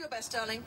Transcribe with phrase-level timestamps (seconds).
[0.00, 0.62] your best, darling.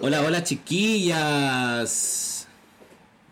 [0.00, 2.46] Hola, hola chiquillas.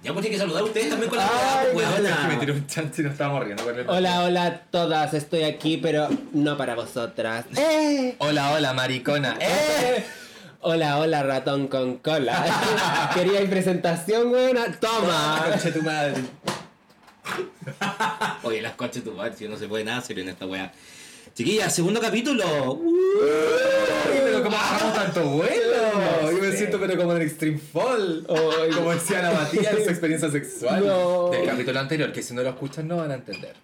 [0.04, 2.36] Ya pues tiene que saludar a ustedes también con la Ay, weá, Es que me
[2.36, 5.78] tiró un chance y nos estábamos riendo con el- Hola, hola a todas, estoy aquí,
[5.78, 7.44] pero no para vosotras.
[7.56, 8.14] ¡Eh!
[8.18, 9.36] Hola, hola, maricona.
[9.40, 10.04] ¡Eh!
[10.60, 13.10] Hola, hola, ratón con cola.
[13.14, 14.72] Quería mi presentación, weona.
[14.80, 15.44] Toma.
[15.50, 16.14] Conche tu madre.
[18.42, 20.72] Oye, las coches tu madre, si no se puede nada serio en esta weá.
[21.34, 22.80] Chiquillas, segundo capítulo.
[24.08, 26.30] Pero como bajamos tanto vuelo.
[26.30, 28.26] Yo me siento pero como en Extreme Fall.
[28.28, 28.70] Ay.
[28.72, 30.86] Como decía Ana Matías en su experiencia sexual.
[30.86, 31.28] No.
[31.30, 33.54] Del capítulo anterior, que si no lo escuchan no van a entender.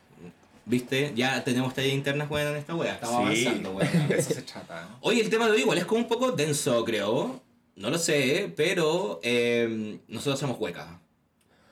[0.65, 1.12] ¿Viste?
[1.15, 2.95] Ya tenemos tallas internas, weón, en esta weá.
[2.95, 4.12] Estamos avanzando, de weón.
[4.12, 4.89] eso se trata.
[5.01, 7.41] Oye, el tema de hoy igual es como un poco denso, creo.
[7.77, 10.87] No lo sé, pero eh, nosotros somos huecas.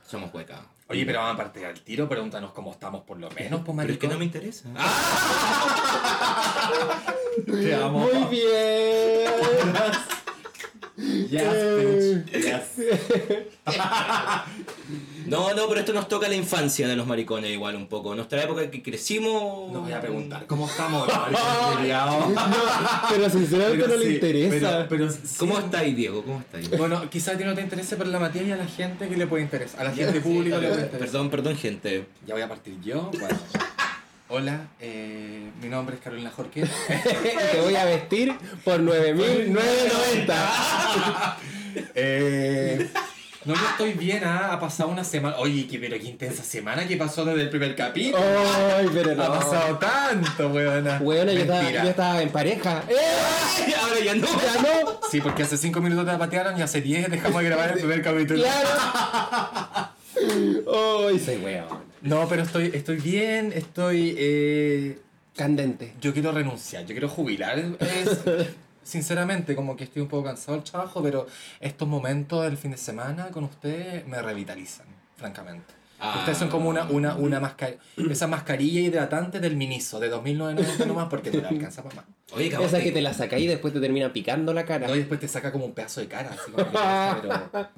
[0.07, 0.61] Somos huecas.
[0.89, 3.93] Oye, pero vamos a partir al tiro, pregúntanos cómo estamos por lo menos, pues Pero
[3.93, 4.69] es que no me interesa.
[7.47, 8.09] Te amo.
[8.13, 9.31] Muy bien.
[11.01, 12.33] Yes, bitch.
[12.33, 12.63] Yes.
[15.27, 18.15] No, no, pero esto nos toca la infancia de los maricones igual un poco.
[18.15, 19.73] Nuestra época en que crecimos...
[19.73, 21.09] No voy a preguntar cómo estamos.
[23.11, 24.87] Pero sinceramente Pero no le interesa.
[24.89, 25.19] Pero, pero sí.
[25.39, 26.23] ¿Cómo estáis, Diego?
[26.23, 26.71] ¿Cómo estáis?
[26.77, 29.17] Bueno, quizás a ti no te interese, pero la materia y a la gente que
[29.17, 29.81] le puede interesar.
[29.81, 30.99] A la gente pública le puede interesar.
[30.99, 32.07] Perdón, perdón, gente.
[32.27, 33.11] Ya voy a partir yo.
[33.19, 33.39] Bueno.
[34.33, 36.63] Hola, eh, mi nombre es Carolina Jorque.
[37.53, 38.33] Te voy a vestir
[38.65, 41.37] por 9.990.
[41.95, 42.91] Eh,
[43.45, 44.53] no, yo estoy bien, ¿ah?
[44.53, 45.37] ha pasado una semana.
[45.39, 48.19] Oye, qué, pero qué intensa semana que pasó desde el primer capítulo.
[48.77, 49.23] Ay, pero no.
[49.23, 50.99] Ha pasado tanto, weona.
[50.99, 52.83] Bueno, yo estaba, yo estaba en pareja.
[52.89, 53.73] ¡Eh!
[53.81, 54.27] Ahora ya no.
[54.27, 54.99] ¡Ya no!
[55.09, 58.03] Sí, porque hace 5 minutos te patearon y hace 10 dejamos de grabar el primer
[58.03, 58.43] capítulo.
[58.43, 58.69] ¡Claro!
[61.09, 61.90] ¡Ay, soy weón!
[62.03, 64.15] No, pero estoy, estoy bien, estoy.
[64.19, 64.99] eh,
[65.37, 65.95] Candente.
[66.01, 67.59] yo quiero renunciar, yo quiero jubilar.
[67.81, 68.21] Es-
[68.83, 71.27] sinceramente, como que estoy un poco cansado del trabajo, pero
[71.61, 74.87] estos momentos del fin de semana con ustedes me revitalizan,
[75.17, 75.73] francamente.
[76.03, 76.17] Ah.
[76.21, 77.79] Ustedes son como una, una, una mascarilla,
[78.11, 82.05] esa mascarilla hidratante del Miniso de 2.990 nomás porque no le alcanza para más.
[82.33, 84.87] Oye, Esa cabrón, que te la sacáis y después te termina picando la cara.
[84.89, 87.69] No, y después te saca como un pedazo de cara, así como pero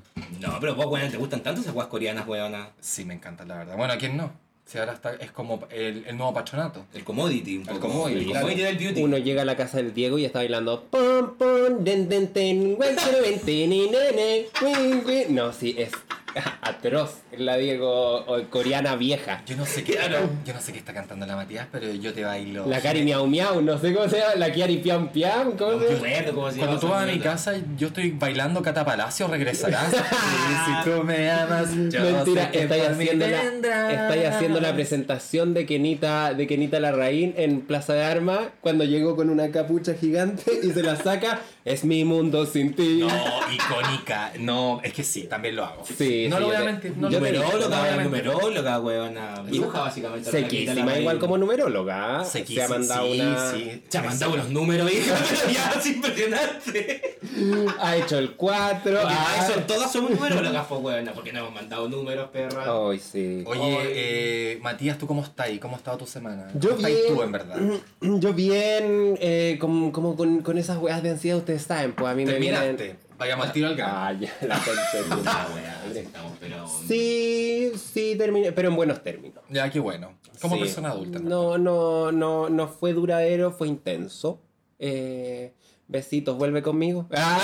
[0.40, 2.70] No, pero vos, weón, ¿te gustan tanto esas guas coreanas, weona?
[2.80, 3.76] sí me encanta la verdad.
[3.76, 4.32] Bueno, ¿a quién no?
[4.64, 6.86] Si ahora está, es como el, el nuevo patronato.
[6.94, 7.88] El commodity, un El poco.
[7.88, 8.40] commodity, El claro.
[8.46, 9.02] commodity del beauty.
[9.02, 10.86] Uno llega a la casa del Diego y está bailando.
[11.80, 12.78] Den, den, ten.
[15.30, 15.90] No, sí, es
[16.62, 17.19] atroz.
[17.37, 19.43] La Diego o, coreana vieja.
[19.47, 20.28] Yo no sé qué, Claro.
[20.44, 22.66] yo no sé qué está cantando la Matías, pero yo te bailo.
[22.66, 24.34] La Cari Miau Miau, no sé cómo se llama.
[24.37, 26.09] La Kiari Piam Piam, ¿cómo No se me llama?
[26.09, 29.93] acuerdo cómo se Cuando tú vas a mi casa, yo estoy bailando Cata Palacio, regresarás.
[29.93, 33.43] y si tú me amas, yo Mentira, sé estáis haciendo, la,
[33.91, 39.16] estáis haciendo la presentación de Kenita, de Kenita Larraín en Plaza de Armas cuando llegó
[39.16, 41.41] con una capucha gigante y se la saca.
[41.64, 42.99] Es mi mundo sin ti.
[43.00, 43.09] No,
[43.53, 44.32] icónica.
[44.41, 45.84] No, es que sí, también lo hago.
[45.87, 46.92] Sí, sí, lo voy yo a te- mentir.
[46.96, 48.04] No lo voy a mentir, no Numeróloga, mentir.
[48.04, 49.42] numeróloga, weona.
[49.50, 50.30] Dibuja básicamente.
[50.30, 52.24] Sequísima, igual como numeróloga.
[52.24, 53.50] Sequísima, Se ha mandado sí, una.
[53.52, 53.82] sí.
[53.88, 57.18] Se ha mandado unos números, hija, pero ya es impresionante.
[57.80, 58.82] Ha hecho el 4.
[58.82, 62.64] Porque ah, eso, todas somos numerólogas, pues, weona, porque nos hemos mandado números, perra.
[62.90, 63.42] Ay, sí.
[63.46, 65.48] Oye, eh, Matías, ¿tú cómo estás?
[65.60, 66.48] ¿Cómo ha estado tu semana?
[66.54, 66.90] Yo ¿Cómo bien.
[66.98, 67.58] estás tú, en verdad?
[68.00, 72.14] Yo bien, eh, como, como con, con esas weas de ansiedad, ustedes saben, pues a
[72.14, 72.72] mí me ¿Terminaste?
[72.72, 72.96] vienen...
[73.22, 73.92] Vayamos al tiro al grano.
[73.96, 75.46] Ah, ya, la concha Ah,
[76.40, 76.66] pero.
[76.88, 79.44] Sí, sí, terminé, pero en buenos términos.
[79.48, 80.14] Ya, qué bueno.
[80.40, 80.62] Como Sí.
[80.62, 81.20] persona adulta.
[81.20, 84.40] No, no, no, no fue duradero, fue intenso.
[84.80, 85.52] Eh,
[85.86, 87.06] besitos, vuelve conmigo.
[87.16, 87.38] Ah.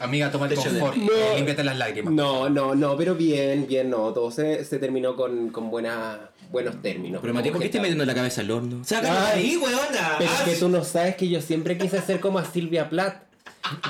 [0.00, 0.96] Amiga, toma el confort.
[0.96, 1.12] No.
[1.12, 2.12] eh, límpiate las lágrimas.
[2.12, 4.12] No, no, no, pero bien, bien, no.
[4.12, 7.20] Todo se, se terminó con, con buena, buenos términos.
[7.22, 8.84] Pero Matías, ¿por qué estás metiendo la cabeza al horno?
[8.84, 9.44] ¡Sácate de Ay.
[9.50, 10.14] ahí, weona!
[10.18, 12.90] Pero es Ah, que tú no sabes que yo siempre quise ser como a Silvia
[12.90, 13.27] Plath.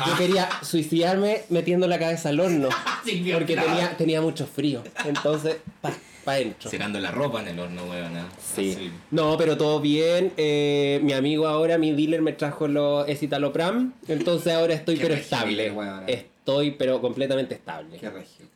[0.06, 2.69] Yo quería suicidarme metiendo la cabeza al horno.
[3.33, 4.83] Porque tenía, tenía mucho frío.
[5.05, 5.93] Entonces, pa,
[6.25, 6.71] pa adentro.
[6.71, 8.26] Secando la ropa en el horno, weona.
[8.55, 8.73] Sí.
[8.76, 8.91] Así.
[9.11, 10.32] No, pero todo bien.
[10.37, 13.93] Eh, mi amigo ahora, mi dealer, me trajo los escitalopram.
[14.08, 15.70] Entonces ahora estoy Qué pero regio, estable.
[15.70, 16.05] weona.
[16.06, 17.99] Estoy pero completamente estable.
[17.99, 18.47] Qué regio.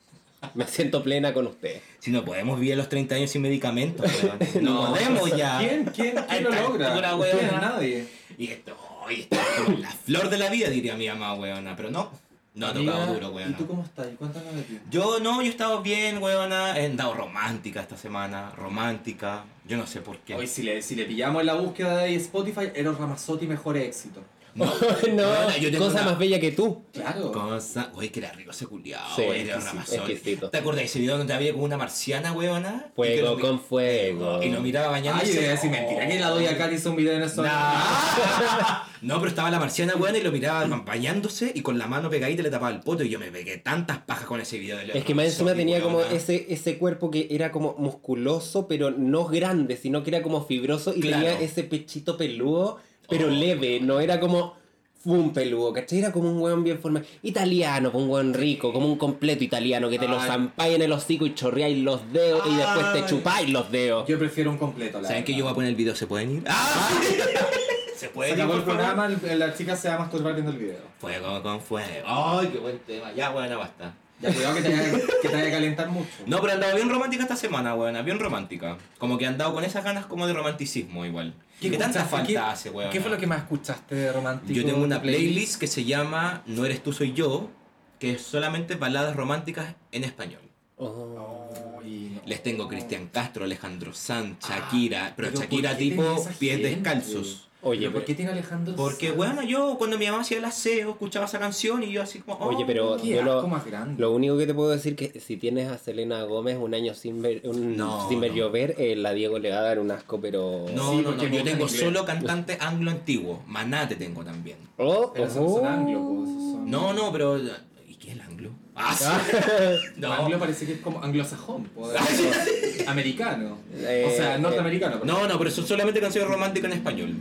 [0.54, 1.82] Me siento plena con ustedes.
[2.00, 4.38] Si no podemos vivir a los 30 años sin medicamentos, weón.
[4.64, 5.58] No, podemos ya.
[5.60, 6.88] ¿Quién, quién, quién lo logra?
[6.88, 7.42] altura, ¿Ustedes?
[7.42, 7.60] weona.
[7.60, 8.06] Nadie.
[8.36, 8.76] Y esto,
[9.10, 11.74] y esto es como la flor de la vida, diría mi mamá, weona.
[11.76, 12.10] Pero no,
[12.54, 13.50] no ha tocado duro, weona.
[13.50, 14.06] ¿Y tú cómo estás?
[14.18, 14.78] Cuéntanos de ti.
[14.90, 16.78] Yo no, yo he estado bien, weona.
[16.78, 19.44] He andado romántica esta semana, romántica.
[19.66, 20.34] Yo no sé por qué.
[20.34, 24.22] Hoy si le, si le pillamos en la búsqueda de Spotify, Eros Ramazzotti mejor éxito.
[24.54, 24.64] No,
[25.12, 26.82] Bueno, yo tengo cosa una- más bella que tú.
[26.92, 27.32] Claro.
[27.32, 27.90] Cosa.
[27.94, 29.98] Oye, que era rico ese culiao, Sí, era Ramazón.
[30.10, 30.50] exquisito.
[30.50, 32.86] ¿Te acuerdas de ese video donde había como una marciana, weona?
[32.94, 34.42] Fuego mi- con fuego.
[34.42, 35.28] Y lo miraba bañándose.
[35.30, 37.42] Ay, yo iba a decir mentira que la doña Cat hizo un video en eso.
[37.42, 38.82] Nah.
[39.02, 42.40] No, pero estaba la marciana, weón, y lo miraba bañándose y con la mano pegadita
[42.40, 44.76] le tapaba el poto y yo me pegué tantas pajas con ese video.
[44.76, 46.12] de Es que más encima tenía como weona.
[46.14, 50.92] ese, ese cuerpo que era como musculoso, pero no grande, sino que era como fibroso
[50.94, 51.16] y Claro.
[51.24, 52.78] tenía ese pechito peludo,
[53.18, 54.60] pero leve, no era como
[55.04, 55.98] un peludo, ¿cachai?
[55.98, 57.04] Era como un weón bien formado.
[57.22, 60.28] Italiano, pues un weón rico, como un completo italiano, que te lo Ay.
[60.28, 63.04] zampáis en el hocico y chorreáis los dedos y después te Ay.
[63.08, 64.06] chupáis los dedos.
[64.08, 65.96] Yo prefiero un completo, la ¿Saben que yo voy a poner el video?
[65.96, 66.44] ¿Se pueden ir?
[66.46, 66.90] ¡Ah!
[67.02, 68.42] ¿Se Se pueden ir?
[68.42, 68.94] acabó el por favor?
[68.94, 70.78] programa, el- la chica se va a masturbar viendo el video.
[70.98, 71.88] Fuego con fuego.
[72.06, 73.12] ¡Ay, qué buen tema!
[73.16, 73.94] Ya, bueno, basta.
[74.20, 76.08] Ya, cuidado que te vaya, que te vaya a calentar mucho.
[76.26, 78.76] No, pero he andado bien romántica esta semana, weona, bien romántica.
[78.98, 81.34] Como que he andado con esas ganas como de romanticismo igual.
[81.60, 82.70] ¿Qué, tanta escuchaste?
[82.70, 82.90] falta ¿Qué-?
[82.90, 84.52] ¿Qué fue lo que más escuchaste de romántico?
[84.52, 87.50] Yo tengo una playlist que se llama No eres tú, soy yo,
[87.98, 90.42] que es solamente baladas románticas en español.
[90.76, 91.12] Oh.
[91.14, 91.82] No.
[92.26, 96.70] Les tengo Cristian Castro, Alejandro Sanz, Shakira, pero, pero Shakira ¿por qué tipo pies gente?
[96.70, 97.48] descalzos.
[97.64, 99.16] Oye, ¿Pero ¿por qué tiene Alejandro Porque, Sanz?
[99.16, 102.36] bueno, yo cuando mi mamá hacía el aseo, escuchaba esa canción y yo así como...
[102.44, 104.00] Oye, oh, pero Qué yo lo, asco más grande.
[104.00, 107.22] lo único que te puedo decir que si tienes a Selena Gómez un año sin
[107.22, 108.36] ver, un- No, sin ver no.
[108.38, 110.66] llover, eh, la Diego le va a dar un asco, pero...
[110.74, 113.42] No, Sí, no, no, yo tengo solo cantante anglo antiguo.
[113.46, 114.56] Maná te tengo también.
[114.78, 115.30] Oh, Pero oh.
[115.30, 117.38] son son- No, no, pero...
[117.86, 118.50] ¿Y qué es el anglo?
[118.74, 119.04] Ah, sí.
[119.98, 120.12] No.
[120.12, 121.68] Anglo parece que es como anglosajón,
[122.86, 123.58] americano.
[123.74, 125.00] Eh, o sea, eh, norteamericano.
[125.04, 127.14] No, no, pero son solamente canciones románticas en español.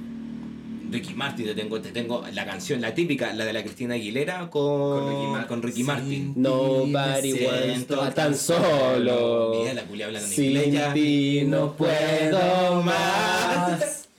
[0.92, 4.50] Ricky Martin te tengo, te tengo la canción, la típica, la de la Cristina Aguilera
[4.50, 5.48] con, Con Ricky Martin.
[5.48, 6.34] con Ricky Martin.
[6.36, 9.54] Nobody wants to tan solo.
[9.60, 10.94] Mira la culia hablando en Sin inglés ya.
[10.94, 14.10] ti no puedo más.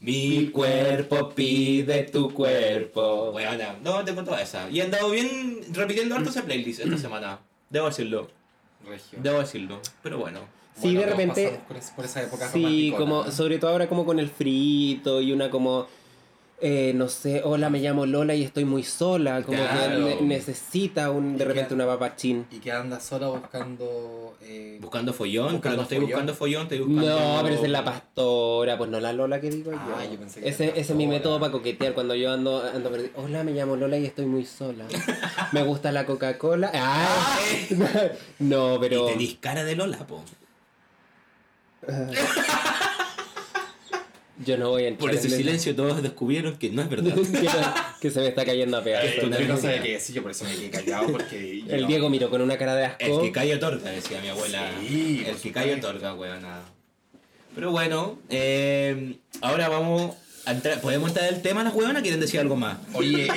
[0.00, 3.32] Mi cuerpo pide tu cuerpo.
[3.32, 3.50] Bueno,
[3.84, 4.68] no, tengo toda esa.
[4.70, 7.38] Y he andado bien repitiendo harto esa playlist esta semana.
[7.68, 8.28] Debo decirlo,
[8.86, 9.18] Regio.
[9.22, 9.80] debo decirlo.
[10.02, 10.40] Pero bueno.
[10.80, 14.18] Sí, de repente- Por, es- por esa época Sí, como, sobre todo ahora como con
[14.18, 15.86] el frito y una como,
[16.60, 19.96] eh, no sé, hola, me llamo Lola y estoy muy sola, como Claro.
[20.06, 22.46] que ne- necesita un, de repente que- una papachín.
[22.50, 24.36] Y que anda sola buscando.
[24.42, 26.10] Eh, Buscando follón, pero Buscando no estoy follón.
[26.10, 27.06] buscando follón, estoy buscando.
[27.36, 29.78] No, pero esa es la pastora, pues no la Lola que digo yo.
[29.78, 33.10] Ah, yo pensé que ese, es mi método para coquetear cuando yo ando, ando perdido.
[33.16, 34.86] Hola, me llamo Lola y estoy muy sola.
[35.52, 36.70] me gusta la Coca-Cola.
[36.74, 37.38] Ah,
[38.40, 39.08] no, pero...
[39.10, 40.22] Y tenés cara de Lola, po.
[44.44, 47.14] Yo no voy a entrar Por ese en silencio todos descubrieron que no es verdad.
[47.14, 47.48] que,
[48.00, 49.10] que se me está cayendo a pedazos.
[49.10, 51.62] Esto yo no no- sabía qué decir, yo por eso me quedé callado porque.
[51.68, 53.22] El Diego miró con una cara de El asco.
[53.22, 54.70] que cae otorga, decía mi abuela.
[54.80, 55.88] Sí, el que cae supuesto.
[55.88, 56.60] otorga, weona.
[57.54, 60.14] Pero bueno, eh, ahora vamos
[60.46, 60.80] a entrar.
[60.80, 62.00] ¿Podemos entrar el tema, las weonas?
[62.02, 62.78] ¿Quieren decir algo más?
[62.94, 63.30] Oye, eh,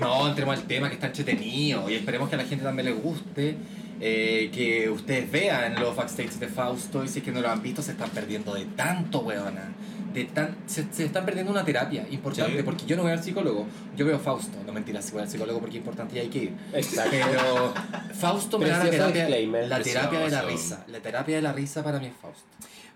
[0.00, 3.02] no, entremos al tema que está entretenido y esperemos que a la gente también les
[3.02, 3.56] guste.
[4.00, 7.60] eh, que ustedes vean los backstage de Fausto y si es que no lo han
[7.62, 9.72] visto se están perdiendo de tanto, weona.
[10.14, 12.62] De tan, se, se están perdiendo una terapia importante Sí.
[12.62, 13.66] porque yo no voy al psicólogo,
[13.96, 16.38] yo veo Fausto, no mentira, si voy al psicólogo porque es importante y hay que
[16.44, 16.52] ir.
[16.72, 17.10] Exacto.
[17.12, 17.74] Pero
[18.14, 20.84] Fausto me da la terapia, la terapia de la risa.
[20.88, 22.44] La terapia de la risa para mí es Fausto.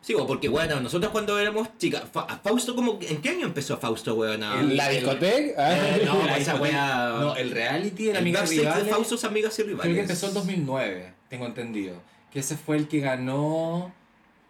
[0.00, 3.76] Sí, porque bueno, nosotros cuando éramos chicas, Fa- a Fausto, como, ¿en qué año empezó
[3.76, 4.58] Fausto, weona?
[4.58, 5.76] En ¿La discoteca?
[5.96, 7.16] Eh, no, La esa wea.
[7.20, 8.88] No, el reality de la el amiga backstage de rivales.
[9.08, 9.82] Fausto, amigas y rivales.
[9.82, 11.94] Creo que empezó en 2009, tengo entendido.
[12.32, 13.92] Que ese fue el que ganó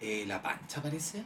[0.00, 1.22] eh, La Pancha, parece.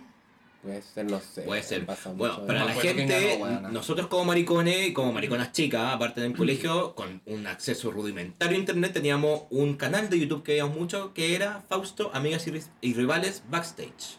[0.67, 1.43] Puede ser, no sé.
[1.43, 1.87] Puede ser.
[2.17, 3.39] Bueno, para la gente,
[3.73, 8.93] nosotros como maricones, como mariconas chicas, aparte del colegio, con un acceso rudimentario a internet,
[8.93, 12.95] teníamos un canal de YouTube que veíamos mucho, que era Fausto, Amigas y, Ri- y
[12.95, 14.19] Rivales Backstage.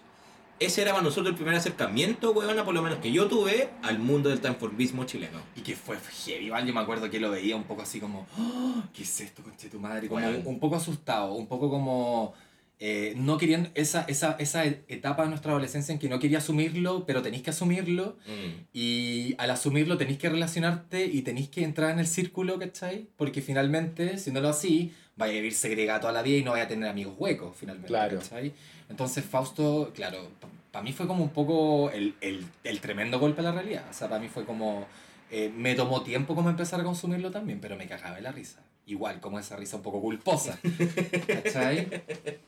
[0.59, 3.99] Ese era para nosotros el primer acercamiento, weona, por lo menos que yo tuve, al
[3.99, 5.39] mundo del transformismo chileno.
[5.55, 8.25] Y que fue heavy, igual yo me acuerdo que lo veía un poco así como,
[8.37, 10.07] "Ah, ¿qué es esto, conche tu madre?
[10.07, 12.33] Como un poco asustado, un poco como
[12.79, 17.05] eh, no queriendo, esa, esa, esa etapa de nuestra adolescencia en que no quería asumirlo,
[17.05, 18.17] pero tenéis que asumirlo.
[18.27, 18.61] Mm.
[18.73, 23.07] Y al asumirlo tenéis que relacionarte y tenéis que entrar en el círculo, ¿cachai?
[23.17, 26.51] Porque finalmente, si no lo así, vaya a vivir segregado toda la vida y no
[26.51, 28.19] vaya a tener amigos huecos, finalmente, Claro.
[28.19, 28.53] ¿cachai?
[28.89, 30.29] Entonces Fausto, claro,
[30.71, 33.85] para mí fue como un poco el, el, el tremendo golpe a la realidad.
[33.89, 34.85] O sea, para mí fue como...
[35.31, 38.59] eh, me tomó tiempo como empezar a consumirlo también, pero me cagaba de la risa.
[38.87, 40.57] Igual, como esa risa un poco culposa.
[41.27, 42.01] ¿Cachai?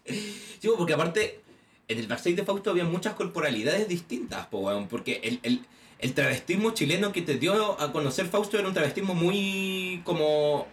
[0.06, 1.42] Sí, porque aparte,
[1.88, 5.66] en el backstage de Fausto había muchas corporalidades distintas, po, weón, porque el, el,
[6.00, 10.66] el travestismo chileno que te dio a conocer Fausto era un travestismo muy como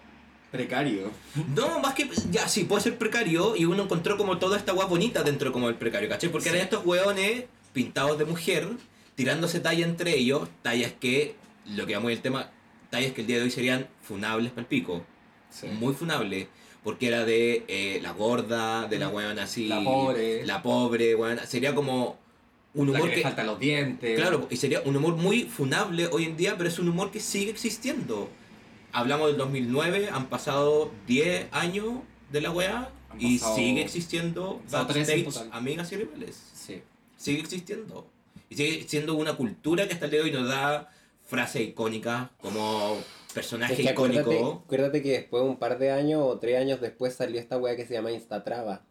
[0.53, 1.11] Precario.
[1.55, 2.09] No, más que.
[2.31, 5.67] Ya, sí, puede ser precario y uno encontró como toda esta guapa bonita dentro como
[5.67, 6.31] del precario, ¿cachai?
[6.31, 6.55] Porque Sí.
[6.55, 8.69] eran estos hueones pintados de mujer,
[9.17, 11.35] tirándose talla entre ellos, tallas que
[11.67, 12.51] lo que vamos el tema,
[12.91, 15.05] tallas que el día de hoy serían funables para el pico.
[15.61, 15.67] Sí.
[15.69, 16.49] Muy funable.
[16.83, 19.67] Porque era de eh, la gorda, de la weón así.
[19.67, 20.47] La pobre.
[20.47, 21.41] La pobre, weón.
[21.47, 22.17] Sería como
[22.75, 23.23] un La humor que le que.
[23.23, 24.19] faltan los dientes.
[24.19, 27.21] Claro, y sería un humor muy funable hoy en día, pero es un humor que
[27.21, 28.29] sigue existiendo.
[28.93, 31.95] Hablamos del 2009, han pasado 10 años
[32.31, 36.43] de la weá y sigue existiendo pasado 13 en backstage, amigas y rivales.
[36.55, 36.83] Sí.
[37.17, 38.07] Sigue existiendo.
[38.49, 40.89] Y sigue siendo una cultura que hasta el día de hoy nos da
[41.27, 42.99] frases icónicas como
[43.37, 44.63] personaje Es que acuérdate, icónico.
[44.65, 47.87] acuérdate que después, un par de años o tres años después, salió esta weá que
[47.87, 48.83] se llama Instatrava.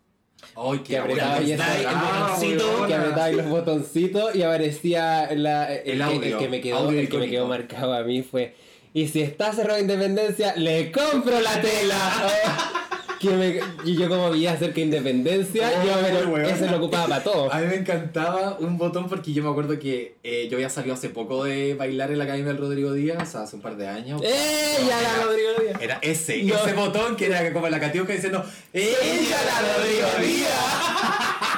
[0.56, 2.88] Ay, Que qué apretaba y el Ah, botoncito.
[2.88, 6.90] Que apretaba los botoncitos y aparecía la, el, El que- audio, el que me quedó,
[6.90, 8.54] el que me quedó marcado a mí fue
[8.94, 11.98] y si está cerrado Independencia, le compro la tela.
[13.27, 16.50] que me- y yo como veía cerca Independencia, Oh, yo pero weona.
[16.50, 17.51] ese lo ocupaba para todo.
[17.51, 20.94] A mí me encantaba un botón porque yo me acuerdo que eh, yo había salido
[20.96, 23.75] hace poco de bailar en la Academia del Rodrigo Díaz, o sea, hace un par
[23.77, 24.22] de años.
[24.24, 24.77] ¡Eh!
[24.88, 25.82] Ya la Rodrigo Díaz.
[25.82, 26.55] Era ese, No.
[26.55, 30.55] ese botón que era como la catiuca diciendo ¡Ella la Rodrigo Díaz!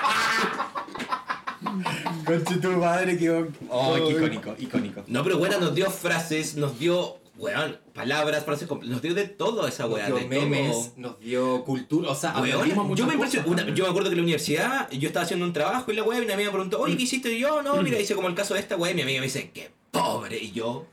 [2.26, 3.30] Conche tu madre, que...
[3.70, 5.04] Oh, qué icónico, icónico.
[5.08, 9.68] No, pero bueno, nos dio frases, nos dio, weón, palabras, frases, nos dio de todo
[9.68, 10.08] esa Nos weá.
[10.08, 10.94] dio de memes, todo.
[10.98, 13.48] nos dio cultura, o sea, Weón, yo me impresioné.
[13.50, 16.04] una- yo me acuerdo que en la universidad yo estaba haciendo un trabajo y la
[16.04, 17.32] weá, y mi amiga me preguntó, oye, ¿qué hiciste?
[17.34, 19.26] Y yo, no, mira, hice como el caso de esta weá, y mi amiga me
[19.28, 20.38] dice, qué pobre.
[20.38, 20.86] Y yo,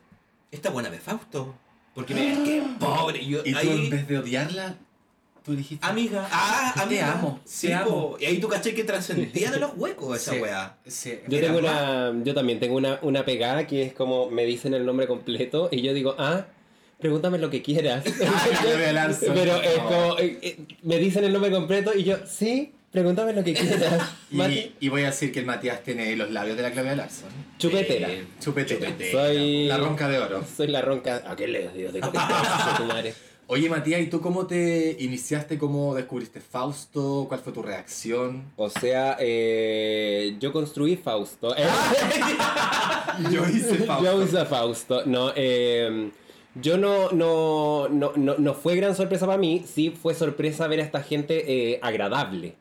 [0.50, 1.54] esta buena de Fausto.
[1.94, 3.22] Porque me qué pobre.
[3.22, 4.76] Y yo, Y tú ahí, en vez de odiarla,
[5.44, 5.86] tú dijiste...
[5.86, 7.12] amiga, ah, Te amiga.
[7.12, 8.16] amo, Sí, te amo.
[8.18, 10.76] Y ahí tú caché que trascendía de los huecos esa Sí, weá.
[10.86, 14.74] sí, Yo tengo una, yo también tengo una, una pegada que es como me dicen
[14.74, 16.46] el nombre completo y yo digo, ah,
[16.98, 18.04] pregúntame lo que quieras.
[18.92, 19.34] Larson.
[19.34, 23.44] Pero es como, eh, eh, me dicen el nombre completo y yo, sí, pregúntame lo
[23.44, 24.10] que quieras.
[24.34, 27.28] Y, y voy a decir que el Matías tiene los labios de la Claudia Larson.
[27.58, 28.10] Chupetera.
[28.10, 28.80] Eh, Chupetera.
[28.90, 29.12] chupetera.
[29.26, 30.44] Soy La ronca de oro.
[30.56, 31.22] Soy la ronca.
[31.26, 32.00] ¿A qué le digo de
[32.76, 33.14] tu madre?
[33.46, 35.58] Oye, Matías, ¿y tú cómo te iniciaste?
[35.58, 37.26] ¿Cómo descubriste Fausto?
[37.28, 38.44] ¿Cuál fue tu reacción?
[38.56, 41.54] O sea, eh, yo construí Fausto.
[43.30, 44.04] Yo hice Fausto.
[44.04, 45.06] Yo hice Fausto.
[45.06, 46.10] No, eh,
[46.54, 50.80] yo no, no, no, no, no fue gran sorpresa para mí, sí fue sorpresa ver
[50.80, 52.56] a esta gente eh, agradable.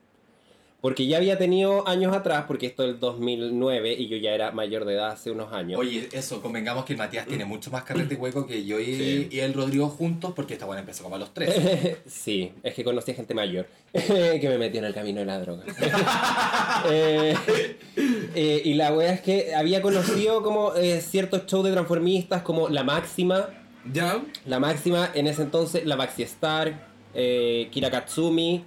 [0.84, 4.52] Porque ya había tenido años atrás, porque esto es el 2009 y yo ya era
[4.52, 5.80] mayor de edad hace unos años.
[5.80, 9.28] Oye, eso, convengamos que el Matías tiene mucho más carrete hueco que yo y, Sí.
[9.32, 11.56] y el Rodrigo juntos, porque esta buena empezó como a los tres.
[12.06, 15.40] Sí, es que conocí a gente mayor que me metió en el camino de la
[15.40, 15.64] droga.
[16.92, 17.34] Eh,
[18.36, 22.68] eh, y la wea es que había conocido como eh, ciertos shows de transformistas como
[22.68, 23.48] La Máxima,
[23.90, 24.22] ¿Ya?
[24.46, 28.66] La Máxima en ese entonces, La Maxi Star, Kira Katsumi,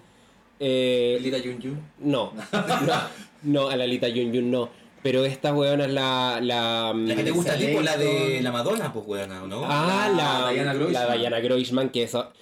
[0.60, 1.80] eh, Lita Yun Yun.
[2.00, 3.00] no, no,
[3.42, 4.70] no, a la Lita Yun Yun no.
[5.02, 6.40] Pero esta weona es la.
[6.42, 9.46] La, La que te gusta a ti, pues, la de la Madonna, pues weona, ¿o
[9.46, 9.62] ¿no?
[9.64, 11.08] Ah, La la, Diana Groisman.
[11.08, 12.32] la Diana Groisman, que eso.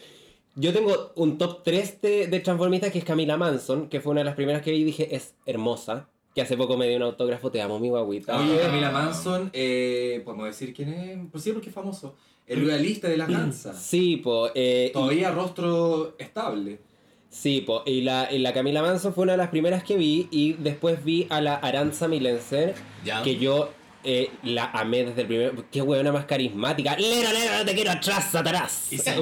[0.54, 4.20] Yo tengo un top 3 de, de transformistas que es Camila Manson, que fue una
[4.20, 6.08] de las primeras que vi y dije es hermosa.
[6.34, 8.38] Que hace poco me dio un autógrafo, te amo mi guaguita.
[8.40, 8.66] Oye, Ah.
[8.66, 12.14] Camila Manson, eh, podemos decir quién es, por sí, porque es famoso.
[12.46, 13.78] El realista de las danzas.
[13.82, 14.48] Sí, po.
[14.54, 16.78] eh, y- Todavía rostro estable.
[17.34, 20.28] Sí, po, y la, y la Camila Manson fue una de las primeras que vi
[20.30, 22.74] y después vi a la Aranza Milenser,
[23.04, 23.22] Ya.
[23.22, 23.70] que yo
[24.04, 25.52] eh, la amé desde el primer...
[25.72, 26.94] ¡Qué huevona más carismática!
[26.96, 28.86] ¡Lera, lera, no te quiero atrás, Satanás!
[28.92, 29.16] Y se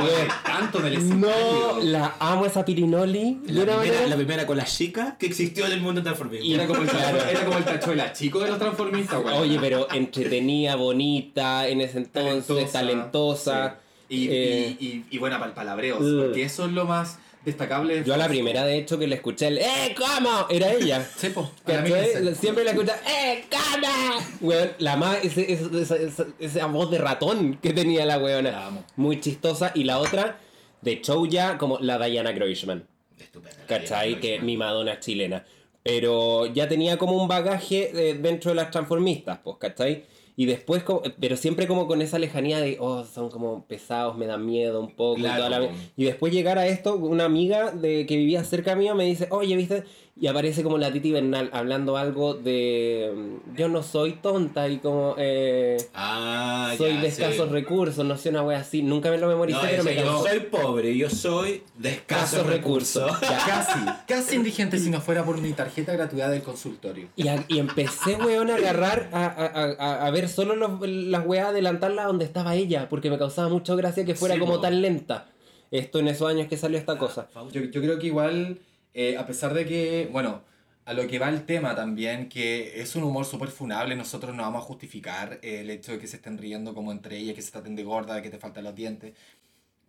[0.44, 1.76] tanto en el escenario.
[1.76, 3.38] No, la amo esa Pirinoli.
[3.46, 6.44] La primera, manera- la primera con las chicas que existió en el mundo transformista.
[6.44, 7.16] Y era como el, Claro.
[7.30, 9.22] era como el tachuela chico de los transformistas.
[9.36, 13.76] Oye, pero entretenida, bonita, en ese entonces, talentosa.
[14.08, 14.14] sí.
[14.16, 15.96] Y, eh, y, y, y buena para el palabreo.
[15.98, 16.24] Uh.
[16.24, 17.96] Porque eso es lo más destacable.
[18.00, 20.46] de Yo a la primera, de hecho, que le escuché el ¡Eh, cómo!
[20.50, 21.06] Era ella.
[21.16, 21.80] Sí, po, la.
[21.82, 22.36] Millicent.
[22.36, 24.18] Siempre la escucha, ¡eh, cama!
[24.40, 28.50] Weón, la más, ese, ese- esa, esa- voz de ratón que tenía la weona.
[28.50, 28.70] La.
[28.96, 29.72] Muy chistosa.
[29.74, 30.38] Y la otra,
[30.80, 32.86] de show ya, como la Diana Groishman.
[33.18, 33.66] Estupenda.
[33.66, 34.18] ¿Cachai?
[34.20, 35.44] Que mi Madonna chilena.
[35.84, 40.04] Pero ya tenía como un bagaje eh, dentro de las transformistas, pues, ¿cachai?
[40.34, 44.26] Y después, como- pero siempre como con esa lejanía de, oh, son como pesados, me
[44.26, 45.18] dan miedo un poco.
[45.18, 45.44] y Claro.
[45.44, 49.04] toda la- Y después llegar a esto, una amiga de que vivía cerca mío me
[49.04, 49.84] dice, oye, ¿viste?
[50.14, 54.76] Y aparece como la Titi Bernal hablando algo de, mm, yo no soy tonta y
[54.76, 57.22] como, eh, Ah, soy ya, de sí.
[57.22, 58.82] escasos recursos, no sé, una wea así.
[58.82, 63.10] Nunca me lo memoricé, No, pero me yo soy pobre, yo soy de escasos recursos.
[63.20, 67.08] Casi, casi indigente si no fuera por mi tarjeta gratuidad del consultorio.
[67.16, 71.26] Y, a- y empecé, weón, a agarrar, a, a, a, a ver solo los- las
[71.26, 74.82] weas, adelantarlas donde estaba ella, porque me causaba mucha gracia que fuera Sí, como tan
[74.82, 75.26] lenta.
[75.70, 77.28] Esto en esos años que salió esta cosa.
[77.50, 78.58] Yo, yo creo que igual,
[78.94, 80.42] eh, a pesar de que, bueno,
[80.84, 84.42] a lo que va el tema también, que es un humor súper funable, nosotros no
[84.42, 87.52] vamos a justificar el hecho de que se estén riendo como entre ellas, que se
[87.52, 89.14] traten de gorda, que te faltan los dientes.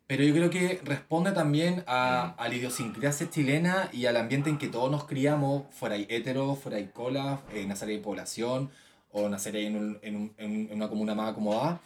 [0.07, 4.57] Pero yo creo que responde también a, a la idiosincrasia chilena y al ambiente en
[4.57, 8.69] que todos nos criamos, fuera hay hetero, fuera hay cola, eh, nacer hay población,
[9.11, 11.79] o nacer ahí en, un- en, un- en una comuna más acomodada.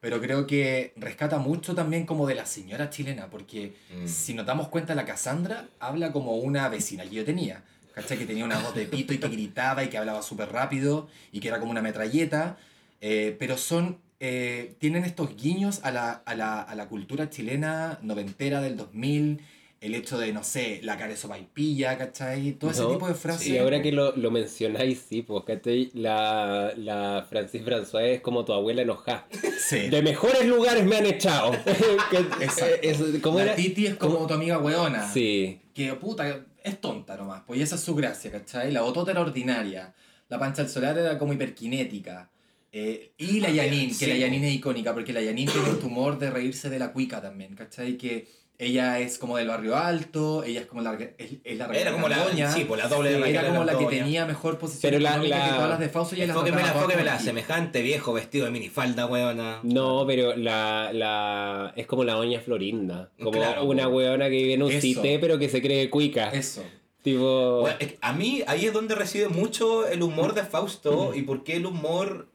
[0.00, 4.06] Pero creo que rescata mucho también como de la señora chilena, porque Mm.
[4.06, 7.62] si nos damos cuenta, la Cassandra habla como una vecina que yo tenía.
[7.94, 8.16] ¿Cachai?
[8.16, 11.40] Que tenía una voz de pito y que gritaba y que hablaba súper rápido y
[11.40, 12.56] que era como una metralleta.
[13.00, 13.98] eh, pero son.
[14.20, 19.40] eh, tienen estos guiños a la, a, la, a la cultura chilena noventera del 2000.
[19.80, 22.52] El hecho de, no sé, la cara de sopaipilla, ¿cachai?
[22.54, 23.46] Todo ese No, tipo de frases.
[23.46, 25.90] Y ahora que lo, lo mencionáis, sí, pues, ¿cachai?
[25.94, 29.26] La, la Francis François es como tu abuela enojada.
[29.68, 29.88] Sí.
[29.90, 31.52] De mejores lugares me han echado.
[32.40, 32.76] Exacto.
[32.82, 33.54] es- ¿Cómo la era?
[33.54, 35.06] Titi es como tu amiga weona.
[35.12, 35.60] Sí.
[35.74, 38.72] que puta, es tonta nomás, pues y esa es su gracia, ¿cachai?
[38.72, 39.94] La Botota era ordinaria,
[40.28, 42.30] la Pancha del Solar era como hiperkinética.
[42.72, 44.20] eh, y la Ah, Yanin, sí, que la po.
[44.20, 47.54] Yanin es icónica, porque la Yanin tiene este humor de reírse de la cuica también,
[47.54, 47.96] ¿cachai?
[47.96, 48.26] Que
[48.60, 52.08] ella es como del barrio alto, ella es como la, es, es la Era como
[52.08, 55.00] la, Doña, sí, pues la doble de era como la que tenía mejor posición Pero
[55.00, 57.24] la- económica la- que todas las de Fausto y las aquí.
[57.24, 59.60] semejante viejo vestido de minifalda, weona.
[59.62, 63.10] No, pero la, la es como la doña Florinda.
[63.18, 63.90] Como Claro, una po.
[63.90, 64.80] weona que vive en un Eso.
[64.80, 66.30] cité, pero que se cree cuica.
[66.30, 66.64] Eso.
[67.02, 67.60] Tipo.
[67.60, 71.22] Bueno, es que a mí ahí es donde reside mucho el humor de Fausto y
[71.22, 72.26] por qué el humor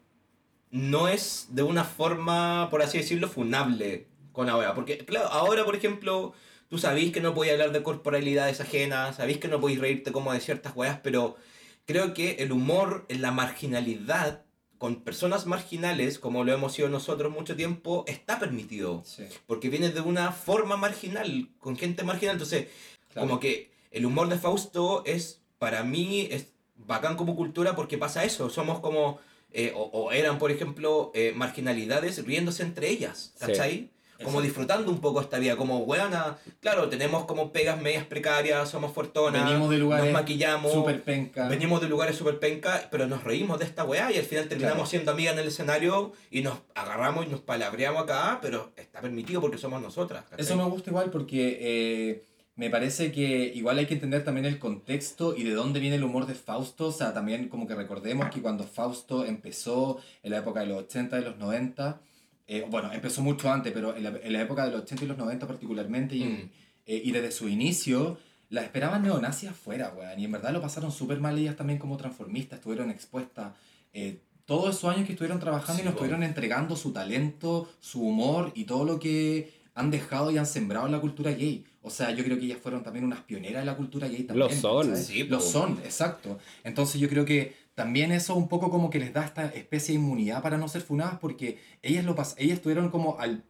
[0.71, 4.75] no es de una forma, por así decirlo, funable con ahora.
[4.75, 6.33] Porque, claro, ahora, por ejemplo,
[6.67, 10.33] tú sabís que no podéis hablar de corporalidades ajenas, sabís que no podéis reírte como
[10.33, 11.37] de ciertas weas, pero
[11.85, 14.43] creo que el humor en la marginalidad,
[14.77, 19.01] con personas marginales, como lo hemos sido nosotros mucho tiempo, está permitido.
[19.05, 22.35] Sí, Porque viene de una forma marginal, con gente marginal.
[22.35, 22.67] Entonces,
[23.13, 23.27] claro.
[23.27, 28.25] como que el humor de Fausto es, para mí, es bacán como cultura porque pasa
[28.25, 28.49] eso.
[28.49, 29.19] Somos como,
[29.51, 33.89] eh, o, o eran, por ejemplo, eh, marginalidades riéndose entre ellas, Sí.
[34.23, 38.91] Como disfrutando un poco esta vida, como weona, claro, tenemos como pegas medias precarias, somos
[38.93, 41.47] fortonas, Venimos de lugares nos maquillamos, Super penca.
[41.47, 44.75] venimos de lugares súper penca, pero nos reímos de esta weá y al final terminamos
[44.77, 44.89] Claro.
[44.89, 49.41] siendo amigas en el escenario y nos agarramos y nos palabreamos acá, pero está permitido
[49.41, 50.23] porque somos nosotras.
[50.29, 50.45] ¿cachai?
[50.45, 52.23] Eso me gusta igual porque eh,
[52.55, 56.03] me parece que igual hay que entender también el contexto y de dónde viene el
[56.03, 56.87] humor de Fausto.
[56.87, 60.77] O sea, también como que recordemos que cuando Fausto empezó en la época de los
[60.83, 61.99] 80 y los 90,
[62.47, 65.07] eh, bueno, empezó mucho antes, pero en la, en la época de los 80 y
[65.07, 66.49] los 90 particularmente, y, Mm.
[66.85, 68.17] eh, y desde su inicio,
[68.49, 70.19] la esperaban neonazis afuera, weón.
[70.19, 73.53] Y en verdad lo pasaron súper mal ellas también como transformistas, estuvieron expuestas.
[73.93, 75.99] eh, todos esos años que estuvieron trabajando y Sí, nos po.
[75.99, 80.85] estuvieron entregando su talento, su humor y todo lo que han dejado y han sembrado
[80.87, 81.63] en la cultura gay.
[81.81, 84.49] O sea, yo creo que ellas fueron también unas pioneras de la cultura gay también.
[84.49, 84.89] Lo son.
[84.89, 85.03] ¿cachai?
[85.03, 86.39] Sí, Lo son, exacto.
[86.63, 89.99] Entonces yo creo que también eso un poco como que les da esta especie de
[90.01, 93.43] inmunidad para no ser funadas porque ellas lo pas ellas tuvieron como al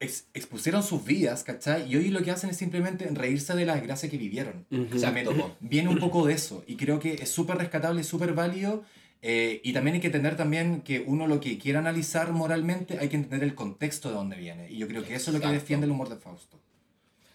[0.00, 1.90] ex- expusieron sus vidas, ¿cachai?
[1.92, 4.64] Y hoy lo que hacen es simplemente reírse de la desgracia que vivieron.
[4.70, 4.82] Ujú.
[4.94, 5.56] O sea, Exacto, me- po.
[5.60, 8.84] viene un poco de eso y creo que es súper rescatable, súper válido
[9.22, 13.08] eh, y también hay que entender también que uno lo que quiera analizar moralmente hay
[13.08, 15.46] que entender el contexto de dónde viene y yo creo que eso es lo que
[15.46, 15.60] Exacto.
[15.60, 16.60] defiende el humor de Fausto.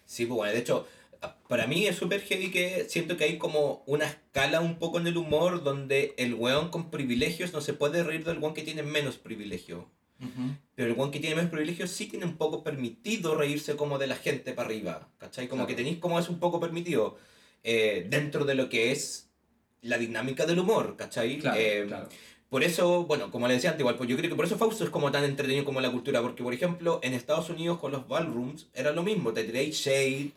[0.06, 0.86] Sí, pues bueno, de hecho,
[1.48, 5.06] para mí es súper heavy que siento que hay como una escala un poco en
[5.06, 8.82] el humor donde el weón con privilegios no se puede reír del weón que tiene
[8.82, 9.88] menos privilegio.
[10.74, 14.06] Pero el weón que tiene menos privilegios sí tiene un poco permitido reírse como de
[14.06, 15.48] la gente para arriba, ¿cachai?
[15.48, 15.68] Como Claro.
[15.68, 17.18] que tenéis como es un poco permitido
[17.62, 19.28] eh, dentro de lo que es
[19.82, 21.38] la dinámica del humor, ¿cachai?
[21.38, 22.08] Claro, Eh, claro.
[22.48, 24.84] Por eso, bueno, como le decía antes, igual, pues yo creo que por eso Fausto
[24.84, 28.06] es como tan entretenido como la cultura, porque por ejemplo, en Estados Unidos con los
[28.06, 30.30] ballrooms era lo mismo, te tiráis Shade,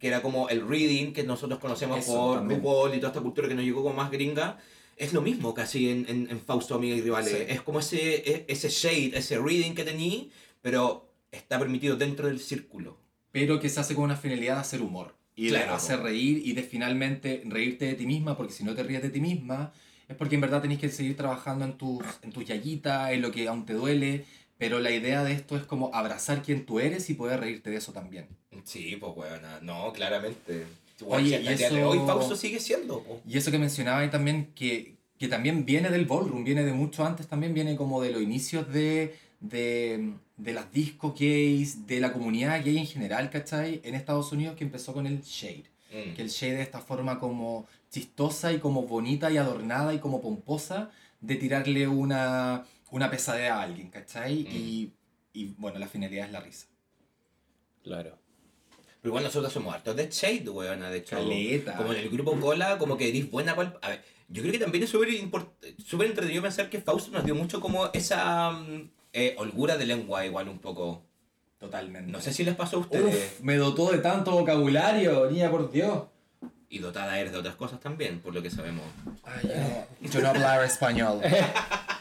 [0.00, 2.60] que era como el reading que nosotros conocemos Eso por también.
[2.60, 4.58] RuPaul y toda esta cultura que nos llegó como más gringa,
[4.96, 7.30] es lo mismo casi en, en, en Fausto, Amiga y Rivales.
[7.32, 7.44] Sí.
[7.48, 10.30] Es como ese, e- ese shade, ese reading que tení,
[10.62, 12.96] pero está permitido dentro del círculo.
[13.30, 15.74] Pero que se hace con una finalidad de hacer humor y de Claro.
[15.74, 19.10] hacer reír y de finalmente reírte de ti misma, porque si no te ríes de
[19.10, 19.72] ti misma
[20.08, 23.30] es porque en verdad tenés que seguir trabajando en tus, en tus yayitas, en lo
[23.30, 24.24] que aún te duele,
[24.60, 27.76] pero la idea de esto es como abrazar quien tú eres y poder reírte de
[27.78, 28.28] eso también.
[28.64, 30.66] Sí, pues bueno, no, claramente.
[31.06, 33.02] Oye, Oye, y eso- hoy Fausto sigue siendo.
[33.02, 33.20] po.
[33.26, 37.06] Y eso que mencionaba ahí también, que, que también viene del ballroom, viene de mucho
[37.06, 42.12] antes, también viene como de los inicios de, de, de las discos gays, de la
[42.12, 43.80] comunidad gay en general, ¿cachai?
[43.82, 45.64] En Estados Unidos que empezó con el shade.
[45.90, 46.14] Mm.
[46.16, 50.20] Que el shade es esta forma como chistosa y como bonita y adornada y como
[50.20, 50.90] pomposa
[51.22, 54.44] de tirarle una, una pesadez a alguien, ¿cachai?
[54.44, 54.46] Mm.
[54.52, 54.92] Y,
[55.32, 56.66] y bueno, la finalidad es la risa.
[57.82, 58.18] Claro.
[59.00, 61.16] Pero igual nosotros somos hartos de Shade, weona, de hecho.
[61.16, 61.76] Caleta.
[61.76, 64.58] Como en el grupo Cola, como que eres buena pal- A ver, yo creo que
[64.58, 65.08] también es súper
[66.06, 70.48] entretenido pensar que Fausto nos dio mucho como esa mm, eh, holgura de lengua, igual
[70.48, 71.02] un poco.
[71.58, 72.10] Totalmente.
[72.10, 73.14] No sé si les pasó a ustedes.
[73.38, 76.04] Uf, me dotó de tanto vocabulario, niña, por Dios.
[76.68, 78.84] Y dotada eres de otras cosas también, por lo que sabemos.
[79.24, 79.50] Ay,
[80.02, 81.20] yo, no hablaba español.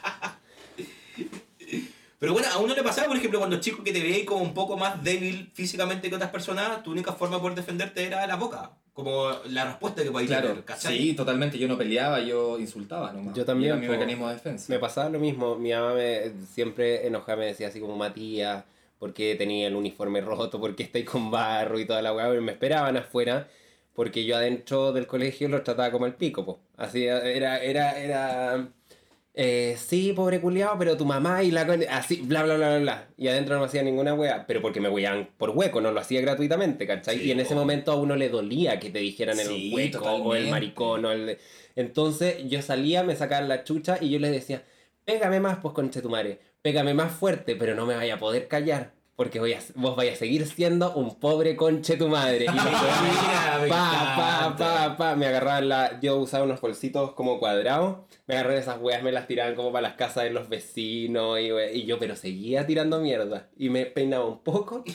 [2.19, 4.53] Pero bueno, a uno le pasaba, por ejemplo, cuando chico que te veías como un
[4.53, 8.35] poco más débil físicamente que otras personas, tu única forma de poder defenderte era la
[8.35, 8.71] boca.
[8.93, 10.97] Como la respuesta que podías Claro, tener, ¿cachai?
[10.97, 11.57] sí, totalmente.
[11.57, 13.33] Yo no peleaba, yo insultaba nomás.
[13.33, 14.65] Yo también, Era mi mecanismo de defensa.
[14.73, 15.55] Me pasaba lo mismo.
[15.55, 18.65] Mi mamá me, siempre enojada me decía así como Matías,
[18.97, 20.59] ¿por qué tenía el uniforme roto?
[20.59, 22.27] ¿Por qué estáis con barro y toda la weá?
[22.27, 23.47] Pero Me esperaban afuera
[23.93, 26.59] porque yo adentro del colegio los trataba como el pico, po.
[26.75, 28.67] Así era, era, era.
[29.33, 31.61] Eh, sí, pobre culiao, pero tu mamá y la
[31.91, 33.07] así, bla bla bla bla bla.
[33.15, 35.99] Y adentro no me hacía ninguna wea, pero porque me weaban por hueco, no lo
[35.99, 37.19] hacía gratuitamente, ¿cachai?
[37.19, 40.05] Sí, y en ese momento a uno le dolía que te dijeran Sí, el hueco
[40.05, 41.37] o el maricón o el.
[41.75, 44.63] Entonces yo salía, me sacaban la chucha y yo les decía,
[45.05, 48.98] pégame más, pues conchetumare, pégame más fuerte, pero no me vaya a poder callar.
[49.19, 52.45] Porque voy a, vos vais a seguir siendo un pobre conche tu madre.
[52.49, 55.99] Y me pa, pa, pa, pa, me agarraban la.
[55.99, 57.97] Yo usaba unos bolsitos como cuadrados.
[58.27, 61.37] Me agarraban esas weas, me las tiraban como para las casas de los vecinos.
[61.39, 63.49] Y, yo, pero seguía tirando mierda.
[63.57, 64.85] Y me peinaba un poco.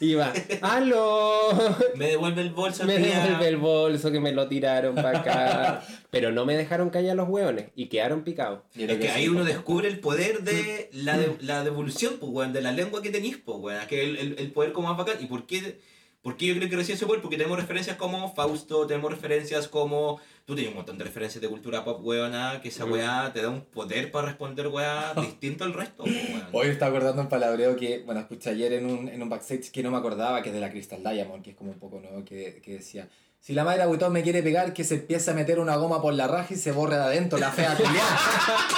[0.00, 1.48] Y iba, ¡Aló!
[1.96, 3.18] Me devuelve el bolso, Me tía.
[3.24, 5.82] devuelve el bolso que me lo tiraron para acá.
[6.10, 8.60] Pero no me dejaron callar los hueones y quedaron picados.
[8.76, 12.60] Es que ahí uno descubre el poder de la, de- la devolución, pues, weón, de
[12.60, 13.71] la lengua que tenéis, pues, weón.
[13.88, 15.22] Que el, el, el poder como más bacán.
[15.22, 15.80] ¿Y por qué,
[16.22, 17.20] por qué yo creo que recién ese poder?
[17.20, 20.20] Porque tenemos referencias como Fausto, tenemos referencias como...
[20.44, 23.48] Tú tienes un montón de referencias de cultura pop, weona, que esa weá te da
[23.48, 26.48] un poder para responder, weá, distinto al resto, weón.
[26.52, 29.70] Hoy me estaba acordando un palabreo que, bueno, escuché ayer en un, en un backstage
[29.70, 32.00] que no me acordaba, que es de la Crystal Diamond, que es como un poco
[32.00, 33.08] nuevo, que, que decía,
[33.44, 36.14] si la madre Agüitón me quiere pegar, que se empiece a meter una goma por
[36.14, 38.20] la raja y se borre de adentro, la fea culiada.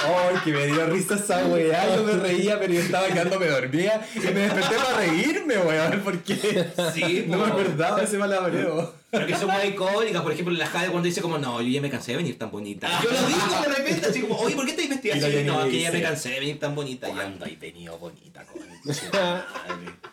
[0.31, 1.95] ¡Ay, que me dio risa esa weá!
[1.95, 6.35] Yo me reía, pero yo estaba quedándome dormida y me desperté para reírme, weón, porque
[6.95, 8.91] Sí, no me acordaba ese palabreo.
[9.11, 11.81] Pero que son muy icónicas, por ejemplo, la Jade cuando dice como, no, yo ya
[11.81, 12.89] me cansé de venir tan bonita.
[13.03, 15.43] Yo lo digo de repente, así como, oye, ¿por qué Y la así?
[15.43, 17.07] No, le que ya me cansé de venir tan bonita.
[17.07, 17.13] Ya.
[17.13, 18.63] ¿Cuándo hay venido bonita con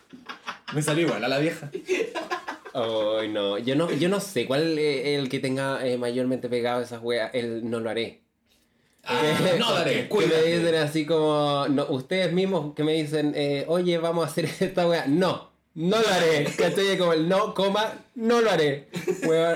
[0.73, 1.69] Me salió igual a la vieja.
[2.73, 3.57] Ay, no.
[3.59, 7.29] Yo no, yo no sé cuál es el que tenga eh, mayormente pegado esas weas.
[7.33, 8.21] El no lo haré.
[9.03, 10.57] Ah, Que- no lo haré, Que me cuídate.
[10.59, 11.67] dicen así como.
[11.69, 15.05] No, ustedes mismos que me dicen, eh, oye, vamos a hacer esta wea.
[15.07, 16.45] No, no lo haré.
[16.57, 16.97] ¿Cachai?
[16.97, 18.87] Como el no, coma, no lo haré.